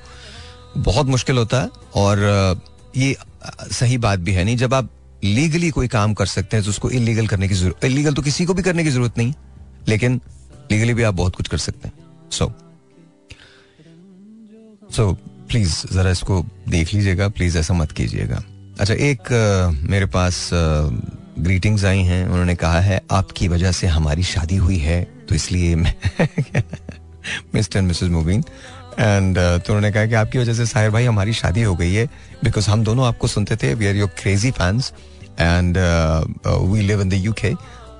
[0.79, 2.61] बहुत मुश्किल होता है, और
[2.97, 3.17] ये
[3.73, 4.91] सही बात भी है नहीं। जब आप
[5.25, 8.45] लीगली कोई काम कर सकते हैं तो उसको इलीगल करने की ज़रूरत इलीगल तो किसी
[8.45, 9.33] को भी करने की ज़रूरत नहीं,
[9.89, 10.21] लेकिन
[10.73, 11.95] लीगली भी आप बहुत कुछ कर सकते हैं।
[12.31, 12.53] सो
[14.91, 15.17] सो
[15.49, 18.43] प्लीज़ जरा इसको देख लीजिएगा प्लीज़ ऐसा मत कीजिएगा।
[18.81, 19.33] अच्छा एक
[19.83, 20.51] मेरे पास
[21.39, 25.75] ग्रीटिंग्स आई हैं। उन्होंने कहा है आपकी वजह से हमारी शादी हुई है तो इसलिए
[27.55, 28.45] Mr and Mrs Mubeen
[29.01, 32.07] and तो उन्होंने कहा कि आपकी वजह से साहिर भाई हमारी शादी हो गई है
[32.45, 34.93] बिकॉज़ हम दोनों आपको सुनते थे we are your crazy fans
[35.41, 35.79] and
[36.47, 37.53] we live in the UK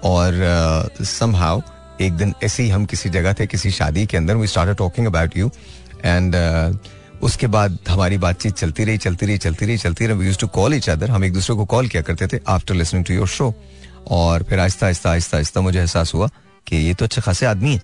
[0.05, 0.33] और
[1.03, 4.37] समहाउ uh, हाउ एक दिन ऐसे ही हम किसी जगह थे किसी शादी के अंदर
[4.37, 5.51] we start talking about you
[6.05, 6.35] and
[7.23, 10.89] उसके बाद हमारी बातचीत चलती रही चलती रही चलती रही चलती रही। टू कॉल इच
[10.91, 13.53] अदर हम एक दूसरे को कॉल किया करते थे after listening to your show
[14.11, 16.29] और फिर आहिस्ता आहिस्ता आहिस्ता आहिस्ता मुझे एहसास हुआ
[16.67, 17.83] कि ये तो अच्छे खासे आदमी है।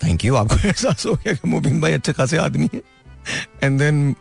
[0.00, 2.80] थैंक यू आपको एहसास हो गया कि मुबीन भाई अच्छे खासे आदमी है।
[3.62, 4.14] एंड देन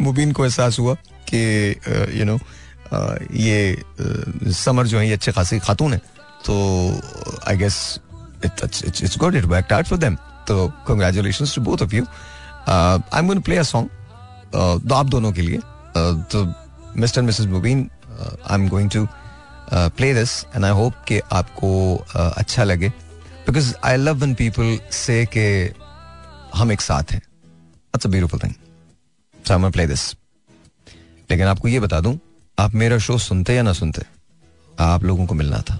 [0.00, 0.94] मुबीन को एहसास हुआ
[1.28, 1.40] कि
[2.18, 2.38] यू नो
[3.36, 5.98] ये समर जो है, ये अच्छे खासे खातून है।
[6.46, 6.54] तो
[7.48, 8.00] I guess
[8.44, 10.14] it's good it worked out for them
[10.48, 12.04] तो congratulations to both of you
[12.68, 13.88] I am going play a song
[14.88, 15.58] तो आप दोनों के लिए
[16.32, 16.44] तो
[16.96, 19.06] Mr Mrs Mubeen I am going to
[19.72, 21.70] play this and I hope कि आपको
[22.08, 22.88] uh, अच्छा लगे।
[23.46, 25.46] Because I love when people say के
[26.54, 28.54] हम एक साथ हैं। That's a beautiful thing
[29.44, 30.12] so I play this
[31.30, 32.18] लेकिन आपको ये बता दूँ
[32.58, 34.02] आप मेरा शो सुनते या ना सुनते
[34.78, 35.78] आप लोगों को मिलना था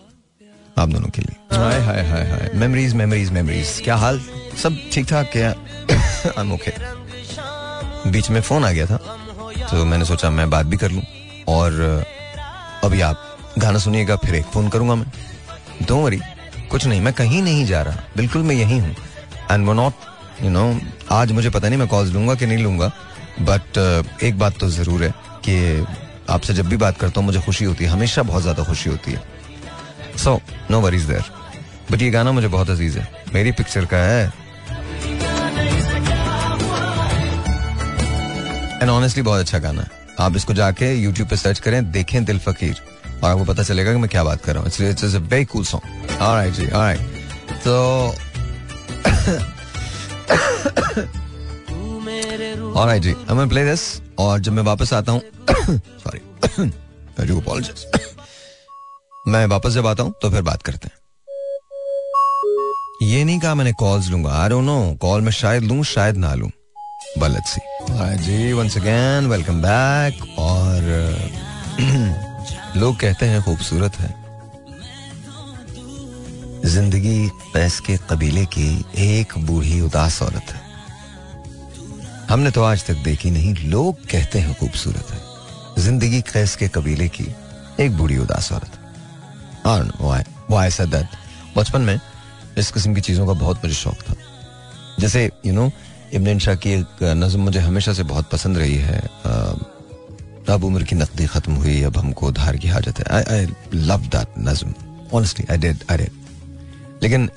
[0.78, 4.20] आप दोनों के लिए। हाय हाय हाय हाय मेमोरीज मेमोरीज मेमोरीज क्या हाल?
[4.62, 5.54] सब ठीक ठाक क्या?
[6.38, 8.96] आई बीच में फ़ोन आ गया था
[9.70, 11.02] तो मैंने सोचा मैं बात भी कर लूँ।
[11.48, 12.04] और
[12.84, 13.22] अभी आप
[13.58, 15.06] गाना सुनिएगा, फिर एक फ़ोन करूँगा मैं।
[15.82, 16.20] दो वरी
[16.70, 18.94] कुछ नहीं, मैं कहीं नहीं जा रहा। बिल्कुल मैं यही हूँ।
[19.50, 19.92] एंड वो नॉट
[20.42, 20.64] यू नो
[21.12, 22.90] आज मुझे पता नहीं मैं कॉल्स लूँगा कि नहीं लूँगा।
[23.40, 23.78] बट
[24.22, 25.10] एक बात तो ज़रूर है
[25.48, 25.86] कि
[26.30, 29.12] आपसे जब भी बात करता हूँ, मुझे खुशी होती है। हमेशा बहुत ज़्यादा खुशी होती
[29.12, 29.22] है।
[30.18, 31.24] So no worries there
[31.90, 34.32] but ये गाना मुझे बहुत अज़ीज़ है। मेरी पिक्चर का है।
[38.80, 39.88] एंड ऑनेस्टली बहुत अच्छा गाना है।
[40.20, 42.80] आप इसको जाके यूट्यूब पे सर्च करें, देखें दिल फकीर।
[43.14, 45.64] और आपको पता चलेगा कि मैं क्या बात कर रहा हूँ। It's a very cool
[45.64, 47.00] song alright ji alright
[47.64, 47.74] तो
[52.72, 53.82] ऑलराइट जी आई एम प्ले दिस
[54.18, 55.22] और जब मैं वापस आता हूँ
[55.60, 56.20] सॉरी
[57.20, 57.86] आई डू अपॉलोजाइज
[59.28, 60.94] मैं वापस जब आता हूँ तो फिर बात करते हैं।
[63.02, 66.34] ये नहीं कहा मैंने कॉल्स लूँगा। आई डोंट नो कॉल मैं शायद लूँ, शायद ना
[66.34, 66.50] लूँ।
[67.14, 67.60] लेट्स सी
[68.16, 70.82] जी वंस अगेन वेलकम बैक और,
[72.76, 74.14] लोग कहते हैं खूबसूरत है।
[76.64, 80.60] ज़िंदगी पैस के कबीले की एक बूढ़ी उदास औरत है।
[82.30, 85.20] हमने तो आज तक देखी नहीं, लोग कहते हैं खूबसूरत है।
[85.82, 87.34] ज़िंदगी कैस के कबीले की
[87.80, 88.78] एक बूढ़ी उदास औरत
[91.56, 92.00] बचपन में
[92.58, 94.14] इस किस्म की चीज़ों का बहुत मुझे शौक था।
[95.00, 95.70] जैसे यू नो
[96.12, 99.00] इब्न शाह की एक नज्म मुझे हमेशा से बहुत पसंद रही है।
[100.48, 104.28] अब उम्र की नकदी खत्म हुई, अब हमको उधार की हाजत है। आई लव दैट
[104.38, 104.74] नज्म।
[105.14, 105.96] ऑनेस्टली आई डिड आई
[107.02, 107.30] लेकिन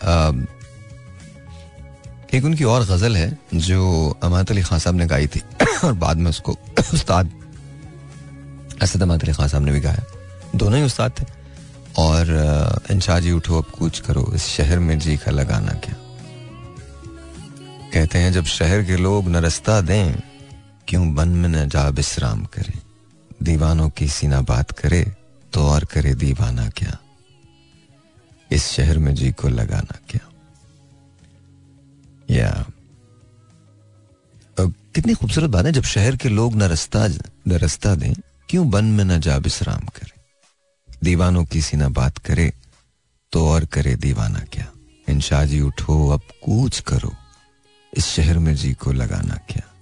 [2.33, 5.41] एक उनकी और गज़ल है, जो अमात अली खान साहब ने गाई थी।
[5.83, 6.57] और बाद में उसको
[6.93, 7.31] उस्ताद
[8.81, 10.03] असद अमात अली खान साहब ने भी गाया।
[10.55, 11.25] दोनों ही उस्ताद थे।
[11.97, 15.95] और इंशा जी उठो, अब कुछ करो। इस शहर में जी का लगाना क्या?
[17.93, 20.15] कहते हैं, जब शहर के लोग न रस्ता दें,
[20.87, 22.73] क्यों बन में न जा विश्राम करे?
[23.43, 25.15] दीवानों की सीना बात करे
[25.53, 26.97] तो और करे दीवाना क्या?
[28.51, 30.29] इस शहर में जी को लगाना क्या?
[32.29, 32.65] या।
[34.59, 38.13] कितनी खूबसूरत बात है, जब शहर के लोग न रस्ता न रस्ता दें,
[38.49, 40.21] क्यों बन में न जा विश्राम करे?
[41.03, 42.53] दीवानों की सीना बात करे
[43.31, 44.67] तो और करे दीवाना क्या?
[45.09, 47.13] इंशा जी उठो, अब कूच करो।
[47.93, 49.73] इस शहर में जी को लगाना क्या?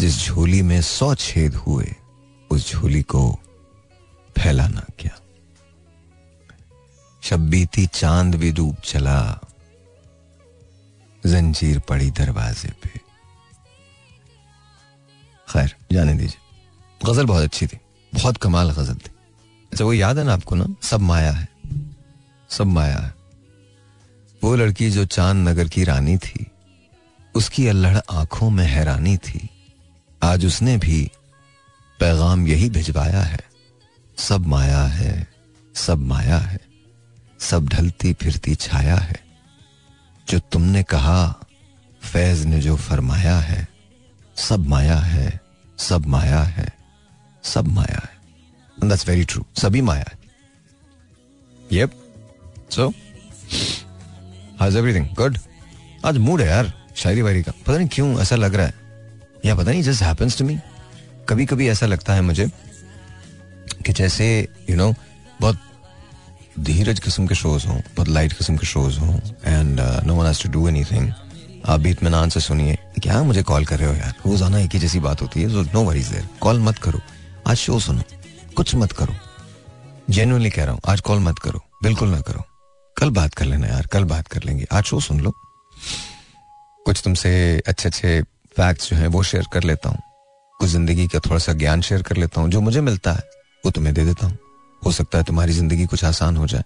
[0.00, 1.94] जिस झोली में सौ छेद हुए,
[2.50, 3.40] उस झोली को
[4.38, 5.18] फैलाना क्या?
[7.22, 9.40] शब्बीती चाँद भी डूब चला,
[11.26, 12.88] जंजीर पड़ी दरवाजे पे।
[15.48, 17.78] खैर, जाने दीजिए। गज़ल बहुत अच्छी थी,
[18.14, 19.10] बहुत कमाल गज़ल थी।
[19.72, 20.66] अच्छा वो याद है ना आपको ना?
[20.82, 21.48] सब माया है,
[22.48, 23.14] सब माया है।
[24.44, 26.46] वो लड़की जो चाँद नगर की रानी थी
[27.36, 29.50] उसकी अल्लड़ आँखों में हैरानी थी।
[30.22, 31.10] आज उसने भी
[32.00, 33.40] पैगाम यही भिजवाया है,
[34.18, 35.28] सब माया है,
[35.74, 36.60] सब माया है,
[37.40, 39.20] सब ढलती फिरती छाया है।
[40.28, 41.46] जो तुमने कहा,
[42.02, 43.68] फैज ने जो फरमाया है,
[44.36, 45.40] सब माया है,
[45.78, 46.72] सब माया है,
[47.44, 48.20] सब माया है।
[48.88, 50.18] दैट्स वेरी ट्रू सभी माया है।
[51.72, 51.90] Yep,
[52.70, 52.92] so,
[54.62, 55.20] how's everything?
[55.20, 55.40] Good?
[56.04, 58.74] आज मूड है यार। शायरी वायरी का। पता नहीं क्यों ऐसा लग रहा है।
[59.44, 60.58] या पता नहीं जस्ट हैपेंस टू मी
[61.28, 62.46] कभी कभी ऐसा लगता है मुझे
[63.86, 65.02] कि जैसे यू you नो know,
[65.40, 65.58] बहुत
[66.60, 70.42] धीरज किस्म के शोज़ हों बहुत लाइट किस्म के शोज़ हों and no one has
[70.42, 71.12] to do anything
[71.66, 74.14] आप भी इतमान से सुनिए क्या मुझे कॉल कर रहे हो यार?
[74.26, 77.00] रोज़ाना एक ही जैसी बात होती है नो वरीज देयर कॉल मत करो।
[77.46, 78.02] आज शो सुनो।
[78.56, 79.14] कुछ मत करो।
[80.10, 82.44] जेन्युइनली कह रहा हूँ आज कॉल मत करो। बिल्कुल ना करो।
[82.96, 85.34] कल बात कर लेना यार कल बात कर लेंगे। आज शो सुन लो।
[86.86, 88.22] कुछ तुमसे अच्छे अच्छे
[88.56, 89.98] फैक्ट्स जो हैं वो शेयर कर लेता हूँ।
[90.60, 93.22] कुछ ज़िंदगी का थोड़ा सा ज्ञान शेयर कर लेता हूँ। जो मुझे मिलता है,
[93.64, 94.38] वो तुम्हें दे देता हूँ।
[94.82, 96.64] हो सकता है तुम्हारी ज़िंदगी कुछ आसान हो जाए।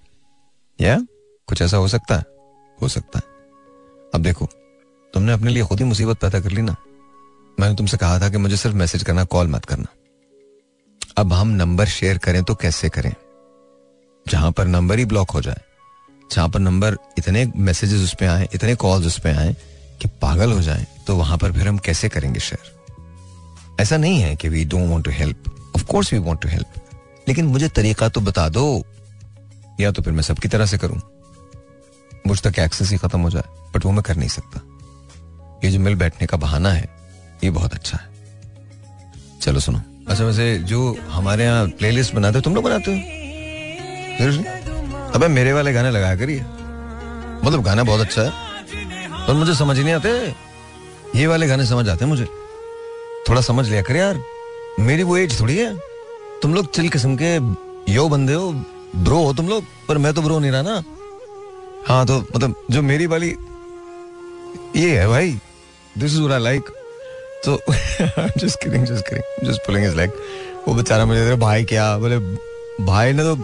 [0.81, 1.07] या?
[1.49, 2.25] कुछ ऐसा हो सकता है?
[2.83, 3.25] हो सकता है।
[4.15, 4.49] अब देखो,
[5.15, 6.77] तुमने अपने लिए खुद ही मुसीबत पैदा कर ली ना।
[7.61, 9.87] मैंने तुमसे कहा था कि मुझे सिर्फ़ मैसेज करना कॉल मत करना।
[11.19, 13.15] अब हम नंबर शेयर करें तो कैसे करें?
[14.27, 15.61] जहाँ पर नंबर ही ब्लॉक हो जाए,
[16.31, 19.57] जहाँ पर नंबर इतने मैसेजेस उस पर आए, इतने कॉल्स उस पर आए
[20.03, 22.79] कि पागल हो जाए तो वहाँ पर फिर हम कैसे करेंगे शेयर
[23.81, 25.45] ऐसा नहीं है कि we don't want to help
[25.77, 26.75] of course we want to help
[27.29, 28.85] लेकिन मुझे तरीका तो बता दो।
[29.81, 31.01] या तो फिर मैं सबकी तरह से करूँ।
[32.27, 34.61] मुझ तक एक्सेस ही खत्म हो जाए बट वो मैं कर नहीं सकता।
[35.65, 36.89] ये जो मिल बैठने का बहाना है,
[37.45, 38.09] ये बहुत अच्छा है।
[39.41, 42.99] चलो सुनो। अच्छा वैसे जो हमारे यहाँ प्लेलिस्ट बनाते हो, तुम लोग बनाते हो?
[45.15, 46.41] अबे मेरे वाले गाने लगाया करिए।
[47.45, 48.50] मतलब गाना बहुत अच्छा है।
[49.27, 50.11] पर मुझे समझ नहीं आते।
[51.17, 52.25] ये वाले गाने समझ आते हैं मुझे।
[53.29, 54.21] थोड़ा समझ लिया कर यार।
[54.81, 55.75] मेरी वो एज थोड़ी है।
[56.43, 57.35] तुम लोग चिल किस्म के
[57.93, 58.53] यो बंदे हो
[58.97, 60.83] ब्रो हो तुम लोग, पर मैं तो ब्रो नहीं रहा ना।
[61.87, 63.35] हाँ तो मतलब जो मेरी वाली
[64.77, 65.39] ये है भाई।
[65.99, 66.69] दिस इज़ लाइक
[67.45, 67.59] तो
[68.39, 70.11] just kidding just kidding just pulling his leg
[70.69, 71.97] वो बेचारा मुझे तेरे भाई क्या?
[71.99, 72.19] बोले,
[72.85, 73.37] भाई ने तो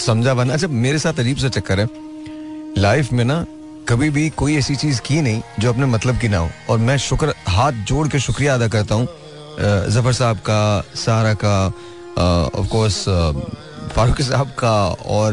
[0.00, 1.88] समझा बना अच्छा मेरे साथ अजीब सा चक्कर है।
[2.78, 3.44] लाइफ में ना
[3.88, 6.96] कभी भी कोई ऐसी चीज़ की नहीं जो अपने मतलब की ना हो। और मैं
[6.98, 9.06] शुक्र, हाथ जोड़ के शुक्रिया अदा करता हूँ
[9.90, 11.66] ज़फ़र साहब का, सारा का
[12.54, 13.04] ऑफ़ कोर्स
[13.94, 14.72] फारूक साहब का
[15.08, 15.32] और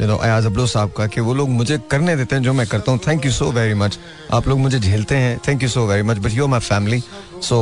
[0.00, 2.66] यू नो अयाज अब्लो साहब का कि वो लोग मुझे करने देते हैं जो मैं
[2.66, 3.98] करता हूँ। Thank you so very much
[4.32, 7.02] आप लोग मुझे झेलते हैं। Thank you so very much but you my family
[7.42, 7.58] so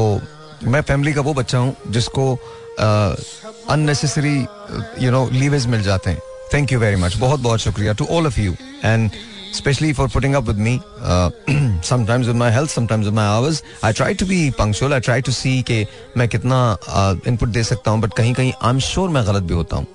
[0.64, 2.32] मैं फैमिली का वो बच्चा हूँ जिसको
[3.70, 4.36] अननेसेसरी
[5.00, 6.20] यू नो लीवेज मिल जाते हैं।
[6.54, 9.10] थैंक यू वेरी मच बहुत बहुत शुक्रिया to all of you and
[9.51, 10.81] especially for putting up with me.
[10.99, 11.29] Uh,
[11.81, 13.63] sometimes with my health, sometimes with my hours.
[13.83, 14.93] I try to be punctual.
[14.93, 15.85] I try to see कि
[16.17, 16.59] मैं कितना
[17.27, 19.77] input uh, दे सकता हूँ but कहीं कहीं I am sure मैं गलत भी होता
[19.77, 19.87] हूँ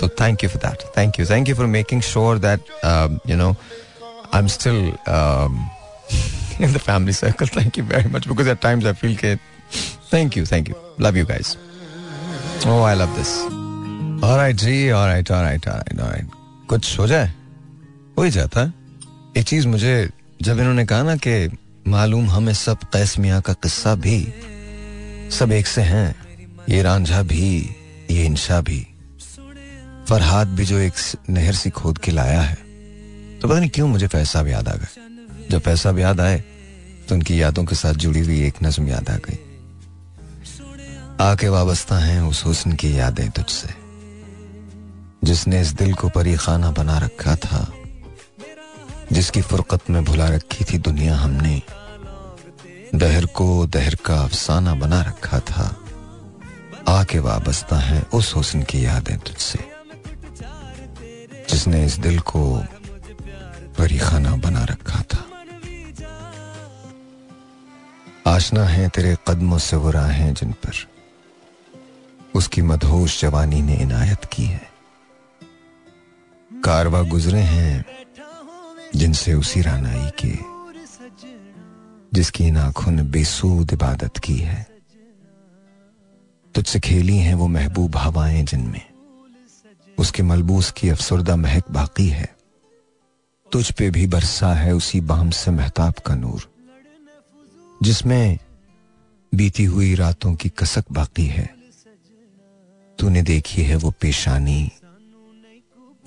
[0.00, 2.70] तो thank you for that thank you thank you for making sure that
[3.30, 3.54] you know
[4.34, 4.92] I am still
[6.60, 7.46] in the family circle.
[7.46, 9.38] Thank you very much because at times I feel that.
[10.10, 10.74] Thank you, thank you.
[10.98, 11.56] Love you guys.
[12.66, 13.32] Oh, I love this.
[14.22, 16.34] All right, जी, all right, all right, all right, all right.
[16.68, 17.30] कुछ हो जाए
[18.17, 18.73] हो ही जाता है?
[19.37, 20.09] एक चीज़ मुझे,
[20.41, 24.33] जब इन्होंने कहा ना कि मालूम हमें सब कैस मियाँ का किस्सा भी,
[25.31, 26.15] सब एक से हैं,
[26.69, 27.75] ये रांझा भी,
[28.11, 28.87] ये इंशा भी।
[30.09, 30.93] फरहाद भी जो एक
[31.29, 32.55] नहर सी खोद के लाया है।
[33.39, 34.87] तो पता नहीं क्यों मुझे पैसा भी याद आ गया।
[35.51, 36.43] जब पैसा भी याद आए
[37.09, 39.39] तो उनकी यादों के साथ जुड़ी हुई एक नज्म याद आ गई।
[41.21, 43.69] आके वाबस्ता हैं उस हुस्न की यादें तुझसे।
[45.23, 47.71] जिसने इस दिल को परी खाना बना रखा था
[49.11, 51.61] जिसकी फुरकत में भुला रखी थी दुनिया हमने,
[52.95, 55.75] दहर को दहर का अफसाना बना रखा था।
[56.87, 59.59] आके वाबस्ता है उस हुस्न की यादें तुझसे,
[61.49, 62.63] जिसने इस दिल को
[63.77, 65.23] परी खाना बना रखा था।
[68.27, 70.87] आशना है तेरे कदमों से वो राहें जिन पर,
[72.35, 74.69] उसकी मदहोश जवानी ने इनायत की है।
[76.63, 77.85] कारवा गुजरे हैं
[78.95, 80.33] जिनसे उसी रानाई के,
[82.13, 84.67] जिसकी इन आँखों ने बेसूद इबादत की है।
[86.55, 88.81] तुझसे खेली हैं वो महबूब हवाएँ जिनमें।
[89.97, 92.35] उसके मलबूस की अफसरदा महक बाकी है।
[93.51, 96.49] तुझ पे भी बरसा है उसी बाम से महताब का नूर,
[97.83, 98.37] जिसमें
[99.35, 101.55] बीती हुई रातों की कसक बाकी है।
[102.99, 104.71] तूने देखी है वो पेशानी,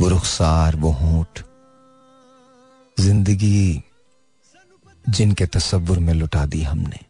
[0.01, 1.43] वो रुखसार, वो होठ
[3.01, 3.83] ज़िंदगी
[5.09, 7.09] जिनके तस्वुर में लुटा दी हमने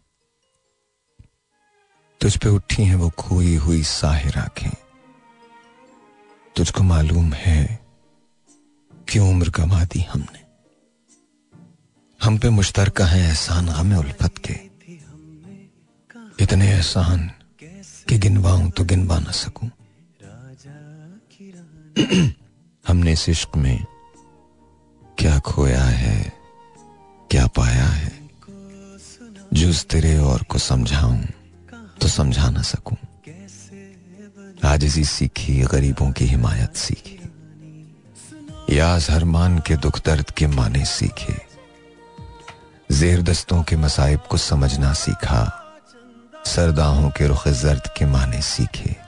[2.20, 4.70] तुझ पे उठी हैं वो खोई हुई साहिर आँखें।
[6.56, 7.80] तुझको मालूम है
[9.08, 10.46] क्यों उम्र गंवा दी हमने।
[12.22, 14.56] हम पे मुश्तर है एहसान गम उल्फत के।
[16.44, 17.30] इतने एहसान
[18.08, 19.70] कि गिनवाऊं तो गिनवा ना सकूँ।
[22.88, 23.84] हमने इस इश्क में
[25.18, 26.32] क्या खोया है?
[27.30, 28.28] क्या पाया है?
[29.52, 31.22] जुज तेरे और को समझाऊं
[32.00, 32.96] तो समझा ना सकूँ।
[34.64, 37.18] आजिजी सीखी, गरीबों की हिमायत सीखी।
[38.76, 41.36] याज हरमान के दुख दर्द के माने सीखे।
[42.94, 45.64] जेर दस्तों के मसाइब को समझना सीखा।
[46.46, 49.07] सरदाहों के रुख जर्द के माने सीखे।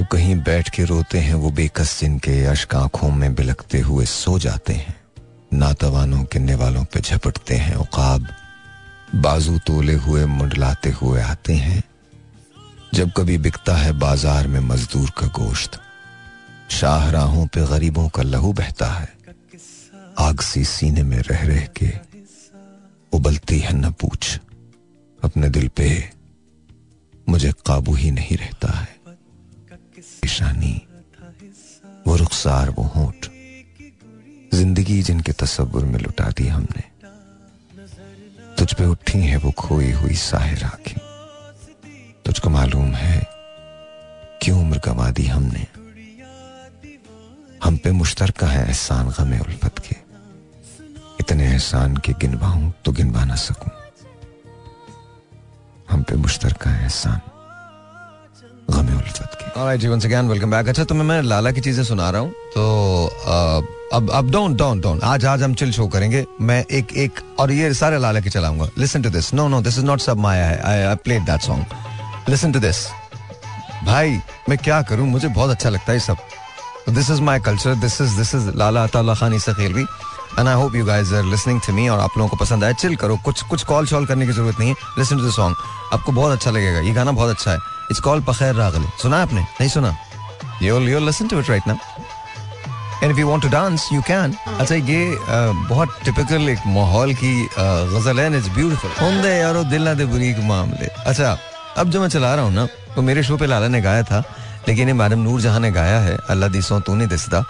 [0.00, 4.38] जब कहीं बैठ के रोते हैं, वो बेकस जिनके अश्क आँखों में बिलकते हुए सो
[4.38, 4.94] जाते हैं।
[5.52, 8.26] नातवानों के निवालों पे झपटते हैं उकाब।
[9.14, 11.82] बाजू तोले हुए, मुंडलाते हुए आते हैं।
[12.94, 15.80] जब कभी बिकता है बाज़ार में मजदूर का गोश्त,
[16.70, 19.12] शाहराहों पे गरीबों का लहू बहता है।
[20.18, 21.92] आग सी सीने में रह रह के
[23.12, 24.38] उबलती है न पूछ।
[25.24, 26.10] अपने दिल पे
[27.28, 28.99] मुझे काबू ही नहीं रहता है।
[30.22, 30.74] पेशानी
[32.06, 33.26] वो रुखसार, वो होठ,
[34.54, 36.82] ज़िंदगी जिनके तस्वुर में लुटा दी हमने,
[38.58, 40.98] तुझ पे उठी है वो खोई हुई साहिर आँखें।
[42.24, 43.20] तुझको मालूम है,
[44.42, 45.66] क्यों उम्र गंवा दी हमने?
[47.64, 49.96] हम पे मुश्तर है एहसान गमे उल्फत के।
[51.20, 53.72] इतने एहसान के गिनवाऊं तो गिनवा ना सकूँ।
[55.90, 57.29] हम पे मुश्तर है एहसान।
[58.70, 63.06] गमे जीवन से वेलकम बैक अच्छा तुम्हें मैं लाला की चीज़ें सुना रहा हूँ। तो
[63.92, 67.52] अब अब डोंट डोंट डोंट आज आज हम चिल शो करेंगे। मैं एक एक, और
[67.52, 70.46] ये सारे लाला की चलाऊँगा। Listen to this no no this is not सब माया
[70.46, 72.86] है I I played that song listen to this
[73.86, 75.06] भाई, मैं क्या करूँ?
[75.08, 76.16] मुझे बहुत अच्छा लगता है सब।
[76.88, 80.54] This is my culture this is this is Lala Attaullah Khan Esa Khelvi and I
[80.54, 83.16] hope you guys are listening to me और आप लोगों को पसंद आए चिल करो।
[83.24, 85.56] कुछ कुछ कॉल शॉल करने की ज़रूरत नहीं है। लिसन टू द सॉन्ग
[85.92, 87.58] आपको बहुत अच्छा लगेगा। ये गाना बहुत अच्छा है।
[87.90, 89.96] इट्स कॉल पखैर रागले सुना आपने नहीं सुना
[90.62, 91.76] you you listen to it right now
[93.02, 95.16] and if you want to dance you can अच्छा ये
[95.68, 97.32] बहुत टिपिकल एक माहौल की
[97.94, 101.36] गज़ल है इट्स ब्यूटीफुल होंदे यारो दिल ना दे बुरी के मामले अच्छा
[101.78, 104.22] अब जो मैं चला रहा हूँ ना तो मेरे शो पे लाला ने गाया था
[104.68, 107.44] लेकिन ये मैडम नूर जहाँ ने गाया है अल्लाह दिसों तू नहीं दिसदा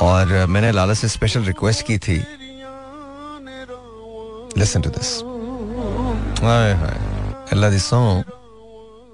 [0.00, 2.16] और मैंने लाला से स्पेशल रिक्वेस्ट की थी
[4.58, 5.10] लिसन टू दिस
[6.44, 6.96] हाय हाय
[7.52, 8.41] अल्लाह दिसों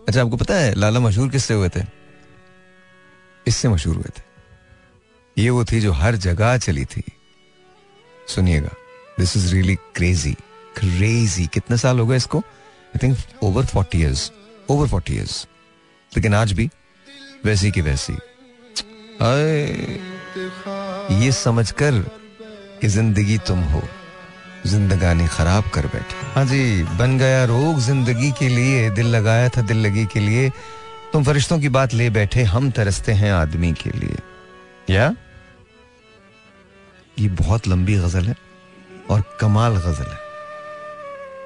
[0.09, 1.81] अच्छा आपको पता है, लाला मशहूर किससे हुए थे?
[3.47, 4.23] इससे मशहूर हुए थे।
[5.37, 7.03] ये वो थी जो हर जगह चली थी।
[8.29, 8.71] सुनिएगा
[9.19, 10.33] this is really crazy
[10.77, 12.39] crazy कितने साल हो गए इसको?
[12.39, 14.31] I think over forty years
[14.71, 15.47] over forty years
[16.13, 16.69] लेकिन आज भी,
[17.45, 18.13] वैसी की वैसी।
[21.25, 22.01] ये समझकर
[22.81, 23.83] कि ज़िंदगी तुम हो।
[24.69, 29.63] जिंदगानी खराब कर बैठे। हाँ जी, बन गया रोग ज़िंदगी के लिए, दिल लगाया था
[29.63, 30.51] दिल लगी के लिए।
[31.13, 34.19] तुम फरिश्तों की बात ले बैठे, हम तरसते हैं आदमी के लिए।
[34.95, 35.15] या?
[37.19, 38.37] ये बहुत लंबी गज़ल है
[39.11, 40.19] और कमाल गज़ल है।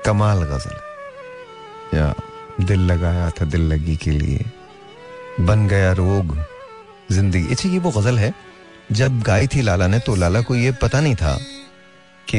[0.06, 2.14] कमाल गज़ल है। या,
[2.60, 4.44] दिल लगाया था दिल लगी के लिए।
[5.40, 6.38] बन गया रोग
[7.12, 8.34] ज़िंदगी। अच्छा ये वो गज़ल है,
[8.92, 11.38] जब गाई थी लाला ने तो लाला को ये पता नहीं था
[12.28, 12.38] कि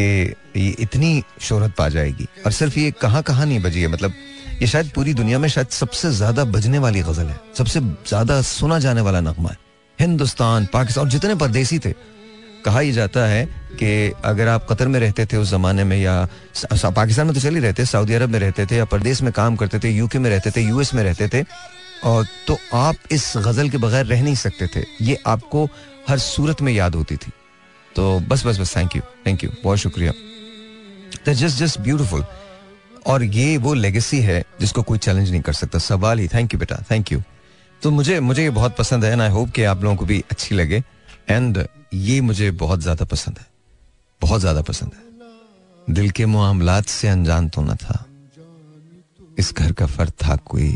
[0.58, 4.14] ये इतनी शोहरत पा जाएगी। और सिर्फ़ ये कहाँ कहाँ नहीं बजी है मतलब
[4.62, 8.80] ये शायद पूरी दुनिया में शायद सबसे ज़्यादा बजने वाली गज़ल है, सबसे ज़्यादा सुना
[8.80, 9.58] जाने वाला नगमा है।
[10.00, 11.94] हिंदुस्तान, पाकिस्तान और जितने परदेसी थे।
[12.66, 13.46] कहा यह जाता है
[13.80, 16.16] कि अगर आप कतर में रहते थे उस जमाने में या
[16.86, 19.80] पाकिस्तान में तो चले रहते सऊदी अरब में रहते थे या परदेश में काम करते
[19.80, 21.44] थे, यूके में रहते थे, यूएस में रहते थे,
[22.04, 25.68] और तो आप इस गज़ल के बगैर रह नहीं सकते थे। ये आपको
[26.10, 27.32] हर सूरत में याद होती थी।
[27.96, 30.12] तो बस बस बस थैंक यू थैंक यू बहुत शुक्रिया।
[31.28, 32.26] जस्ट जस्ट ब्यूटिफुल
[33.08, 36.60] और ये वो लेगेसी है जिसको कोई चैलेंज नहीं कर सकता। सवाल ही थैंक यू
[36.60, 37.22] बेटा थैंक यू
[37.82, 40.24] तो मुझे मुझे ये बहुत पसंद है एंड आई होप कि आप लोगों को भी
[40.32, 40.84] अच्छी लगे।
[41.30, 43.46] एंड ये मुझे बहुत ज़्यादा पसंद है।
[44.22, 48.04] बहुत ज़्यादा पसंद है। दिल के मामलात से अनजान तो न था।
[49.40, 50.76] इस घर का फर्द था कोई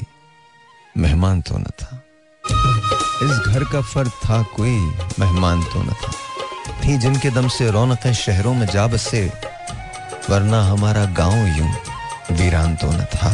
[0.98, 2.02] मेहमान तो न था।
[3.24, 4.78] इस घर का फर्द था कोई
[5.20, 6.12] मेहमान तो न था।
[6.88, 9.34] थी जिनके दम से रौनकें शहरों में जा बसे,
[10.30, 11.74] वरना हमारा गाँव यूँ
[12.32, 13.30] वीरान तो न था।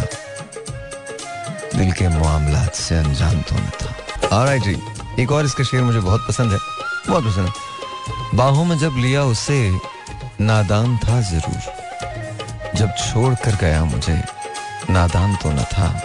[1.75, 4.77] दिल के मामलात से अनजान तो न था। और जी,
[5.19, 6.57] एक और इसका शेर मुझे बहुत पसंद है,
[7.09, 7.53] बहुत पसंद है।
[8.37, 9.79] बाहों में जब लिया उसे,
[10.41, 11.61] नादान था ज़रूर।
[12.75, 14.23] जब छोड़ कर गया मुझे,
[14.89, 16.01] नादान तो न था।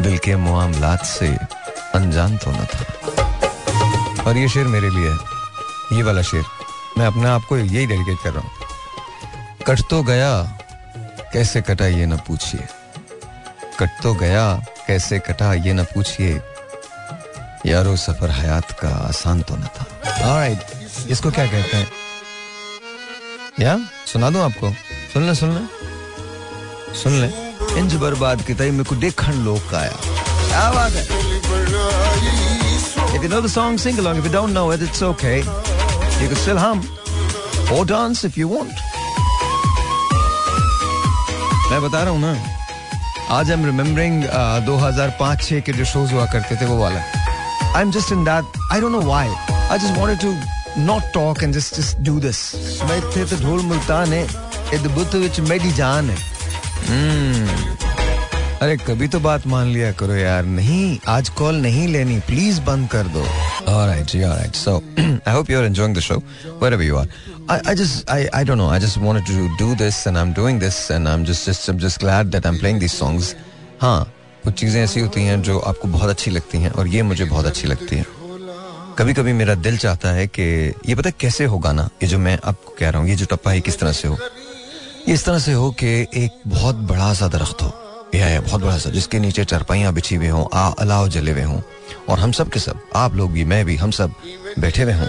[0.00, 1.28] दिल के मामलात से
[1.94, 5.37] अनजान तो न था। और ये शेर मेरे लिए है।
[5.92, 6.44] ये वाला शेर।
[6.98, 8.50] मैं अपने आप को यही डेडिकेट कर रहा हूँ।
[9.66, 10.30] कट तो गया
[11.32, 12.66] कैसे कटा ये ना पूछिए।
[13.80, 14.44] कट तो गया
[14.86, 16.40] कैसे कटा ये ना पूछिए।
[17.66, 20.60] यारो सफ़र हयात का आसान तो न था। Alright.
[21.10, 21.88] इसको क्या कहते हैं?
[23.60, 24.70] या सुना दू आपको?
[25.12, 25.60] सुन ले सुन ले।
[26.94, 27.28] सुन ले।
[27.80, 29.96] इंज बर्बाद की तई मेरे को देखन लोग का आया।
[30.48, 31.06] क्या बात है?
[33.08, 34.18] If you know the song, sing along.
[34.18, 35.38] If you don't know it, it's okay.
[36.20, 36.80] You can still hum
[37.72, 38.80] or dance if you want.
[41.70, 42.32] मैं बता रहा हूँ ना,
[43.36, 44.22] आज आई एम रिमेम्बरिंग
[44.66, 47.00] दो हज़ार पाँच छः के जो शोज़ हुआ करते थे वो वाला।
[47.76, 50.34] I am just in that I don't know why I just want to
[50.82, 52.38] not talk and just just do this
[52.88, 54.22] मैं इतने तो ढोल मुल्तान है
[54.74, 56.16] इत बुत विच मेरी जान है।
[56.88, 57.76] हम्म।
[58.62, 62.88] अरे कभी तो बात मान लिया करो यार, नहीं, आज कॉल नहीं लेनी प्लीज़ बंद
[62.90, 63.24] कर दो।
[63.68, 64.54] Alright, ji, alright.
[64.56, 64.82] So,
[65.26, 66.20] I hope you're enjoying the show,
[66.60, 67.06] wherever you are.
[67.48, 68.68] I, I just, I, I don't know.
[68.68, 71.78] I just wanted to do this, and I'm doing this, and I'm just, just, I'm
[71.78, 73.34] just glad that I'm playing these songs.
[73.80, 74.12] हाँ,
[74.44, 77.46] कुछ चीज़ें ऐसी होती हैं जो आपको बहुत अच्छी लगती हैं, और ये मुझे बहुत
[77.46, 78.04] अच्छी लगती है
[78.98, 80.42] कभी कभी मेरा दिल चाहता है कि
[80.88, 83.50] ये पता कैसे होगा ना ये जो मैं आपको कह रहा हूँ ये जो टप्पा
[83.50, 84.16] है किस तरह से हो
[85.08, 85.90] ये इस तरह से हो कि
[86.24, 87.70] एक बहुत बड़ा सा दरख्त हो
[88.14, 91.60] या, या बहुत बड़ा सा जिसके नीचे चरपाइयाँ बिछी हुई हों अलाव जले हुए हों।
[92.08, 94.12] और हम सब के सब आप लोग भी मैं भी हम सब
[94.58, 95.06] बैठे हुए हों।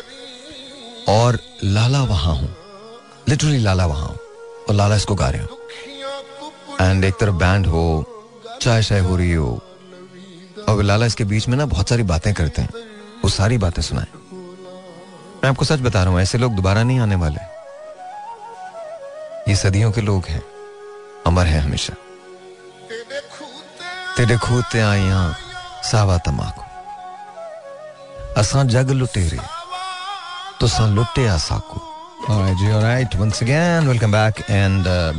[1.10, 2.56] और लाला वहाँ हूँ
[3.30, 4.16] लिटरली लाला वहाँ हो।
[4.70, 5.60] और लाला इसको गा रहे हो।
[6.82, 7.84] एंड एक तरफ़ बैंड हो
[8.62, 9.62] चाय शाय हो रही हो।
[10.70, 12.70] और लाला इसके बीच में ना बहुत सारी बातें करते हैं
[13.24, 14.08] वो सारी बातें सुनाए।
[15.44, 17.48] मैं आपको सच बता रहा हूँ ऐसे लोग दोबारा नहीं आने वाले।
[19.52, 20.44] ये सदियों के लोग हैं
[21.28, 21.94] अमर है हमेशा।
[24.20, 25.20] तेरे खूते आइया
[25.90, 26.64] सावा तमाकू
[28.40, 29.40] असा जग लुटेरे
[30.60, 31.88] तुसा लुटे साकू
[32.30, 33.14] Alright, ji, alright.
[33.20, 35.14] Once again, welcome back and uh,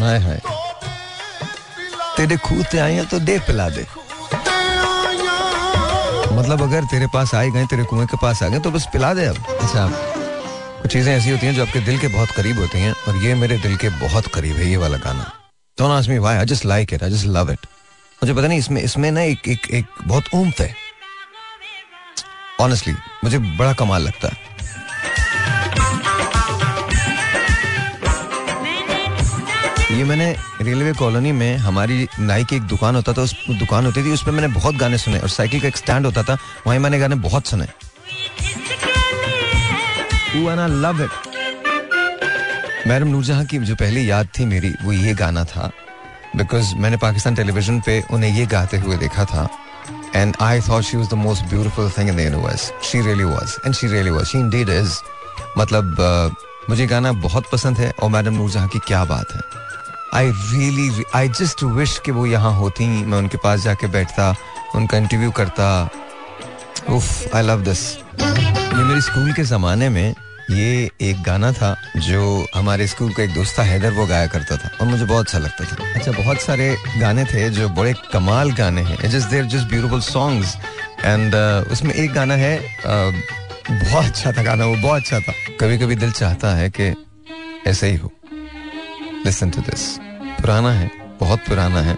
[0.00, 0.40] हाय हाय
[2.16, 3.84] तेरे खूते आए हैं तो दे पिला दे
[6.34, 9.12] मतलब अगर तेरे पास आए गए तेरे कुएँ के पास आ गए तो बस पिला
[9.14, 9.86] दे अब अच्छा
[10.82, 13.34] कुछ चीज़ें ऐसी होती हैं जो आपके दिल के बहुत करीब होती हैं और ये
[13.44, 15.30] मेरे दिल के बहुत करीब है ये वाला गाना
[15.78, 17.63] don't ask me why I just like it I just love it
[18.24, 20.74] मुझे पता नहीं, इसमें इसमें ना एक एक एक बहुत ऊम्फ है।
[22.60, 22.92] ऑनेस्टली
[23.24, 24.36] मुझे बड़ा कमाल लगता है।
[29.98, 30.30] ये मैंने
[30.62, 34.24] रेलवे कॉलोनी में हमारी नाई की एक दुकान होता था, उस दुकान होती थी उस
[34.24, 37.14] पर मैंने बहुत गाने सुने और साइकिल का एक स्टैंड होता था, वहीं मैंने गाने
[37.28, 37.66] बहुत सुने।
[40.80, 41.10] लव इट
[42.86, 45.70] मैडम नूरजहां की जो पहली याद थी मेरी, वो ये गाना था
[46.36, 49.48] बिकॉज़ मैंने पाकिस्तान टेलीविज़न पे उन्हें ये गाते हुए देखा था।
[50.16, 53.56] And I thought she was the most beautiful thing in the universe she really was
[53.66, 54.98] and she really was she indeed is
[55.58, 59.40] मतलब uh, मुझे गाना बहुत पसंद है और मैडम नूरजहां की क्या बात है।
[60.14, 64.34] I really I just wish कि वो यहाँ होती मैं उनके पास जाके बैठता
[64.74, 65.66] उनका इंटरव्यू करता।
[66.90, 70.14] उफ आई लव दिस ये मेरे स्कूल के ज़माने में
[70.50, 72.22] ये एक गाना था जो
[72.54, 75.38] हमारे स्कूल का एक दोस्त था हैदर वो गाया करता था और मुझे बहुत अच्छा
[75.38, 79.68] लगता था। अच्छा बहुत सारे गाने थे जो बड़े कमाल गाने हैं। Just there just
[79.68, 80.56] beautiful songs
[81.04, 81.34] and
[81.72, 83.12] उसमें एक गाना है uh,
[83.70, 86.94] बहुत अच्छा था गाना वो बहुत अच्छा था। कभी कभी दिल चाहता है कि
[87.66, 88.12] ऐसे ही हो।
[89.26, 89.98] लिसन टू दिस
[90.40, 90.90] पुराना है
[91.20, 91.96] बहुत पुराना है।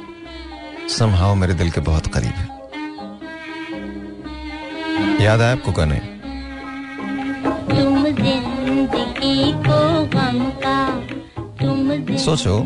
[0.89, 2.47] समहाव मेरे दिल के बहुत करीब है।
[5.25, 6.01] याद है आपको गाने?
[12.19, 12.59] सोचो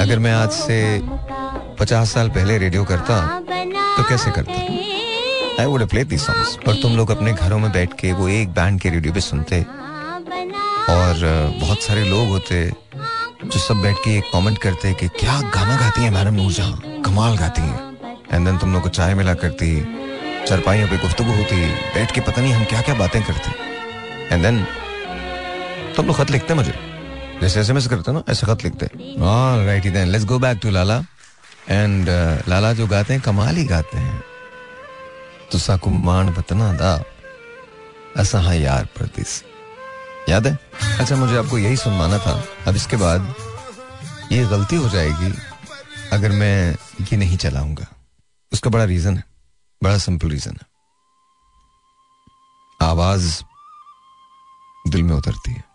[0.00, 0.78] अगर मैं आज से
[1.80, 3.16] पचास साल पहले रेडियो करता
[3.96, 4.52] तो कैसे करता?
[5.60, 8.48] I would play the songs और तुम लोग अपने घरों में बैठ के वो एक
[8.54, 9.60] बैंड के रेडियो पे सुनते।
[10.90, 11.14] और
[11.60, 12.64] बहुत सारे लोग होते
[13.44, 17.36] जो सब बैठ के एक कमेंट करते कि क्या गाना गाती है मैडम नूरजहां कमाल
[17.36, 17.78] गाती है।
[18.32, 19.68] एंड देन तुम लोग को चाय मिला करती
[20.46, 23.50] चरपाइयों पे गुफ्तगु होती बैठ के पता नहीं हम क्या क्या बातें करते।
[24.34, 24.66] एंड देन
[25.96, 26.74] तुम लोग खत लिखते हैं मुझे
[27.40, 28.86] जैसे एस एम एस करते ना ऐसे खत लिखते
[30.62, 30.98] टू लाला
[31.70, 32.08] एंड
[32.48, 34.22] लाला जो गाते हैं कमाल ही गाते हैं
[35.52, 36.92] तुसा को मान बतना दा
[38.16, 40.58] असा हाँ यार परदेसी याद है
[41.00, 43.34] अच्छा मुझे आपको यही सुनवाना था अब इसके बाद
[44.32, 45.32] ये गलती हो जाएगी
[46.12, 47.86] अगर मैं ये नहीं चलाऊँगा
[48.52, 49.24] उसका बड़ा रीजन है
[49.82, 50.66] बड़ा सिंपल रीजन है
[52.80, 53.42] आवाज़
[54.84, 55.73] दिल में उतरती है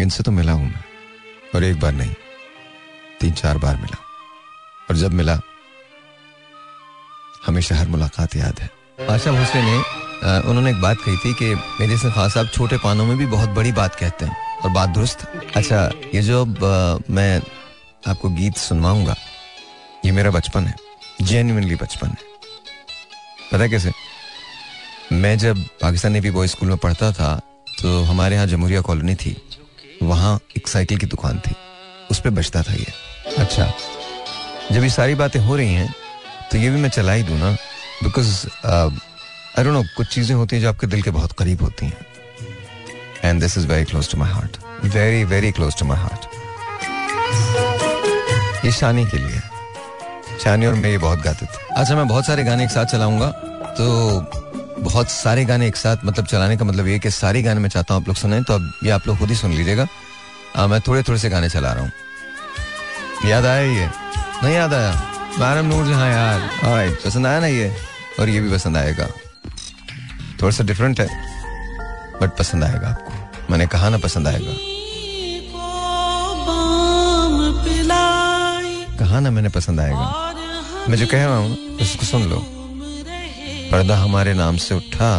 [0.00, 0.82] इनसे तो मिला हूँ मैं,
[1.54, 2.14] और एक बार नहीं,
[3.20, 3.96] तीन चार बार मिला।
[4.90, 5.38] और जब मिला,
[7.46, 8.70] हमेशा हर मुलाकात याद है।
[9.10, 9.76] आशा भोसले ने
[10.48, 13.48] उन्होंने एक बात कही थी कि मेरे से खास साहब छोटे पानों में भी बहुत
[13.50, 15.26] बड़ी बात कहते हैं, और बात दुरुस्त।
[15.56, 15.84] अच्छा
[16.14, 17.40] ये जो अब मैं
[18.08, 19.14] आपको गीत सुनवाऊँगा,
[20.04, 20.74] ये मेरा बचपन है
[21.22, 22.28] जेन्यनली बचपन है।
[23.52, 23.92] पता कैसे?
[25.12, 27.38] मैं जब पाकिस्तान नेवी बॉय स्कूल में पढ़ता था
[27.74, 29.36] तो हमारे यहाँ जमहूरिया कॉलोनी थी
[30.02, 31.54] वहाँ एक साइकिल की दुकान थी।
[32.10, 32.86] उस पर बचता था ये।
[33.38, 33.72] अच्छा।
[34.72, 35.94] जब ये सारी बातें हो रही हैं
[36.52, 37.50] तो ये भी मैं चला ही दूँ ना
[38.02, 41.86] बिकॉज़ आई डोंट नो कुछ चीज़ें होती हैं जो आपके दिल के बहुत करीब होती
[41.86, 42.06] हैं।
[43.24, 44.56] And this is very close to my heart
[44.94, 46.26] very very close to my heart
[48.64, 49.40] ये शानी के लिए।
[50.44, 53.28] शानी और मैं ये बहुत गाते थे। अच्छा मैं बहुत सारे गाने एक साथ चलाऊँगा
[53.78, 53.86] तो
[54.82, 57.94] बहुत सारे गाने एक साथ मतलब चलाने का मतलब ये कि सारे गाने मैं चाहता
[57.94, 59.86] हूँ आप लोग सुने तो अब ये आप लोग खुद ही सुन लीजिएगा।
[60.66, 61.92] मैं थोड़े थोड़े से गाने चला रहा हूँ।
[63.30, 63.88] याद आया ये?
[64.42, 64.92] नहीं याद आया?
[65.38, 66.40] मैडम नूर जहाँ यार।
[67.04, 67.74] पसंद आया ना ये?
[68.20, 69.06] और ये भी पसंद आएगा।
[70.42, 71.08] थोड़ा सा डिफरेंट है
[72.22, 73.12] बट पसंद आएगा आपको।
[73.50, 74.54] मैंने कहा ना पसंद आएगा।
[78.98, 80.32] कहा ना मैंने पसंद आएगा।
[80.88, 82.59] मैं जो कह रहा हूँ, उसको सुन लो।
[83.70, 85.10] पर्दा हमारे नाम से उठा,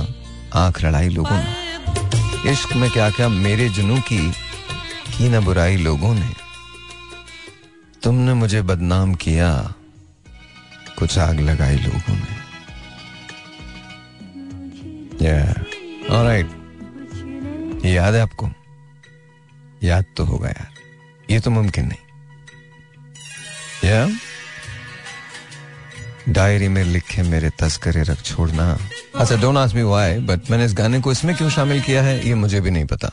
[0.56, 4.32] आँख लड़ाई लोगों ने। इश्क में क्या क्या मेरे जुनू की
[5.12, 6.30] की ना बुराई लोगों ने।
[8.04, 9.74] तुमने मुझे बदनाम किया,
[10.99, 12.41] कुछ आग लगाई लोगों ने।
[17.82, 18.49] ये याद है आपको?
[19.84, 20.68] याद तो होगा यार।
[21.30, 22.06] ये तो मुमकिन नहीं।
[23.89, 24.08] या
[26.34, 28.78] डायरी में लिखे मेरे तस्करे रख छोड़ना।
[29.16, 32.28] अच्छा don't ask me why but मैंने इस गाने को इसमें क्यों शामिल किया है,
[32.28, 33.08] ये मुझे भी नहीं पता।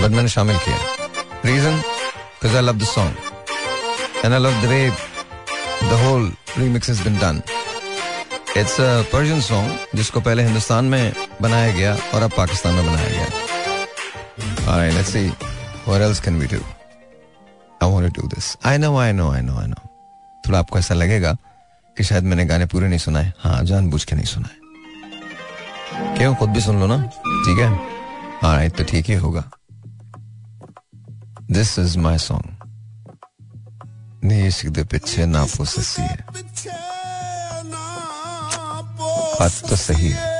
[0.00, 0.76] बट मैंने शामिल किया
[1.44, 3.14] reason because I love the song
[4.24, 4.90] and I love the way
[5.82, 7.42] the whole remix has been done
[8.56, 13.08] it's a Persian song जिसको पहले हिंदुस्तान में बनाया गया और अब पाकिस्तान में बनाया
[13.08, 13.26] गया.
[20.46, 21.36] थोड़ा आपको ऐसा लगेगा
[21.96, 24.56] कि शायद मैंने गाने पूरे नहीं सुनाए। हाँ जानबूझ के नहीं सुनाए।
[26.18, 26.34] क्यों?
[26.34, 26.96] खुद भी सुन लो ना।
[27.46, 27.68] ठीक है?
[28.42, 29.44] हाँ तो ठीक ही होगा।
[31.50, 32.46] दिस इज़ माई सॉन्ग
[34.24, 36.24] नी इश्क दे पिछे ना ससी है
[39.40, 40.30] बात तो सही है।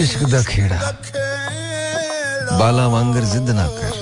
[0.00, 0.80] इश्क दा खेड़ा।
[2.58, 3.99] बाला वांगर जिद ना कर।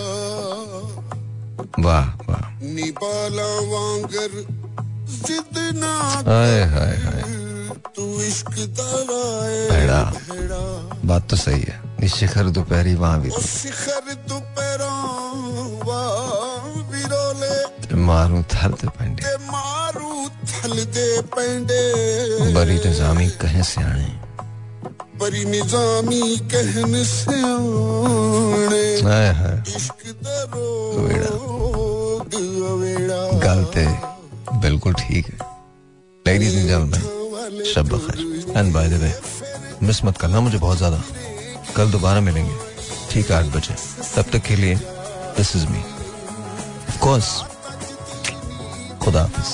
[1.81, 2.41] वाह वाह।
[6.25, 7.23] हाय हाय हाय।
[7.97, 8.19] तू
[9.71, 10.13] भेड़ा।
[11.05, 15.39] बात तो सही है। शिखर दोपहरी वहाँ भी शिखर दोपहरों
[17.95, 23.81] मारू थल ते पेंडे। मारू थल दे पेंडे। बड़ी निजामी कहे से
[25.21, 28.85] बड़ी निजामी कहन से आने
[29.77, 32.35] इश्क दरोग
[32.71, 33.61] अवेड़ा। गल
[34.63, 35.37] बिल्कुल ठीक है।
[36.25, 37.05] लेडीज़ एंड जेंटलमैन
[37.73, 38.19] शब बखैर।
[38.57, 39.13] And by the way
[39.87, 41.03] miss मत करना मुझे बहुत ज़्यादा।
[41.77, 42.55] कल दोबारा मिलेंगे।
[43.11, 43.75] ठीक है आठ बजे।
[44.15, 44.75] तब तक के लिए
[45.37, 47.29] this is me of course
[49.03, 49.49] खुदा हाफिज।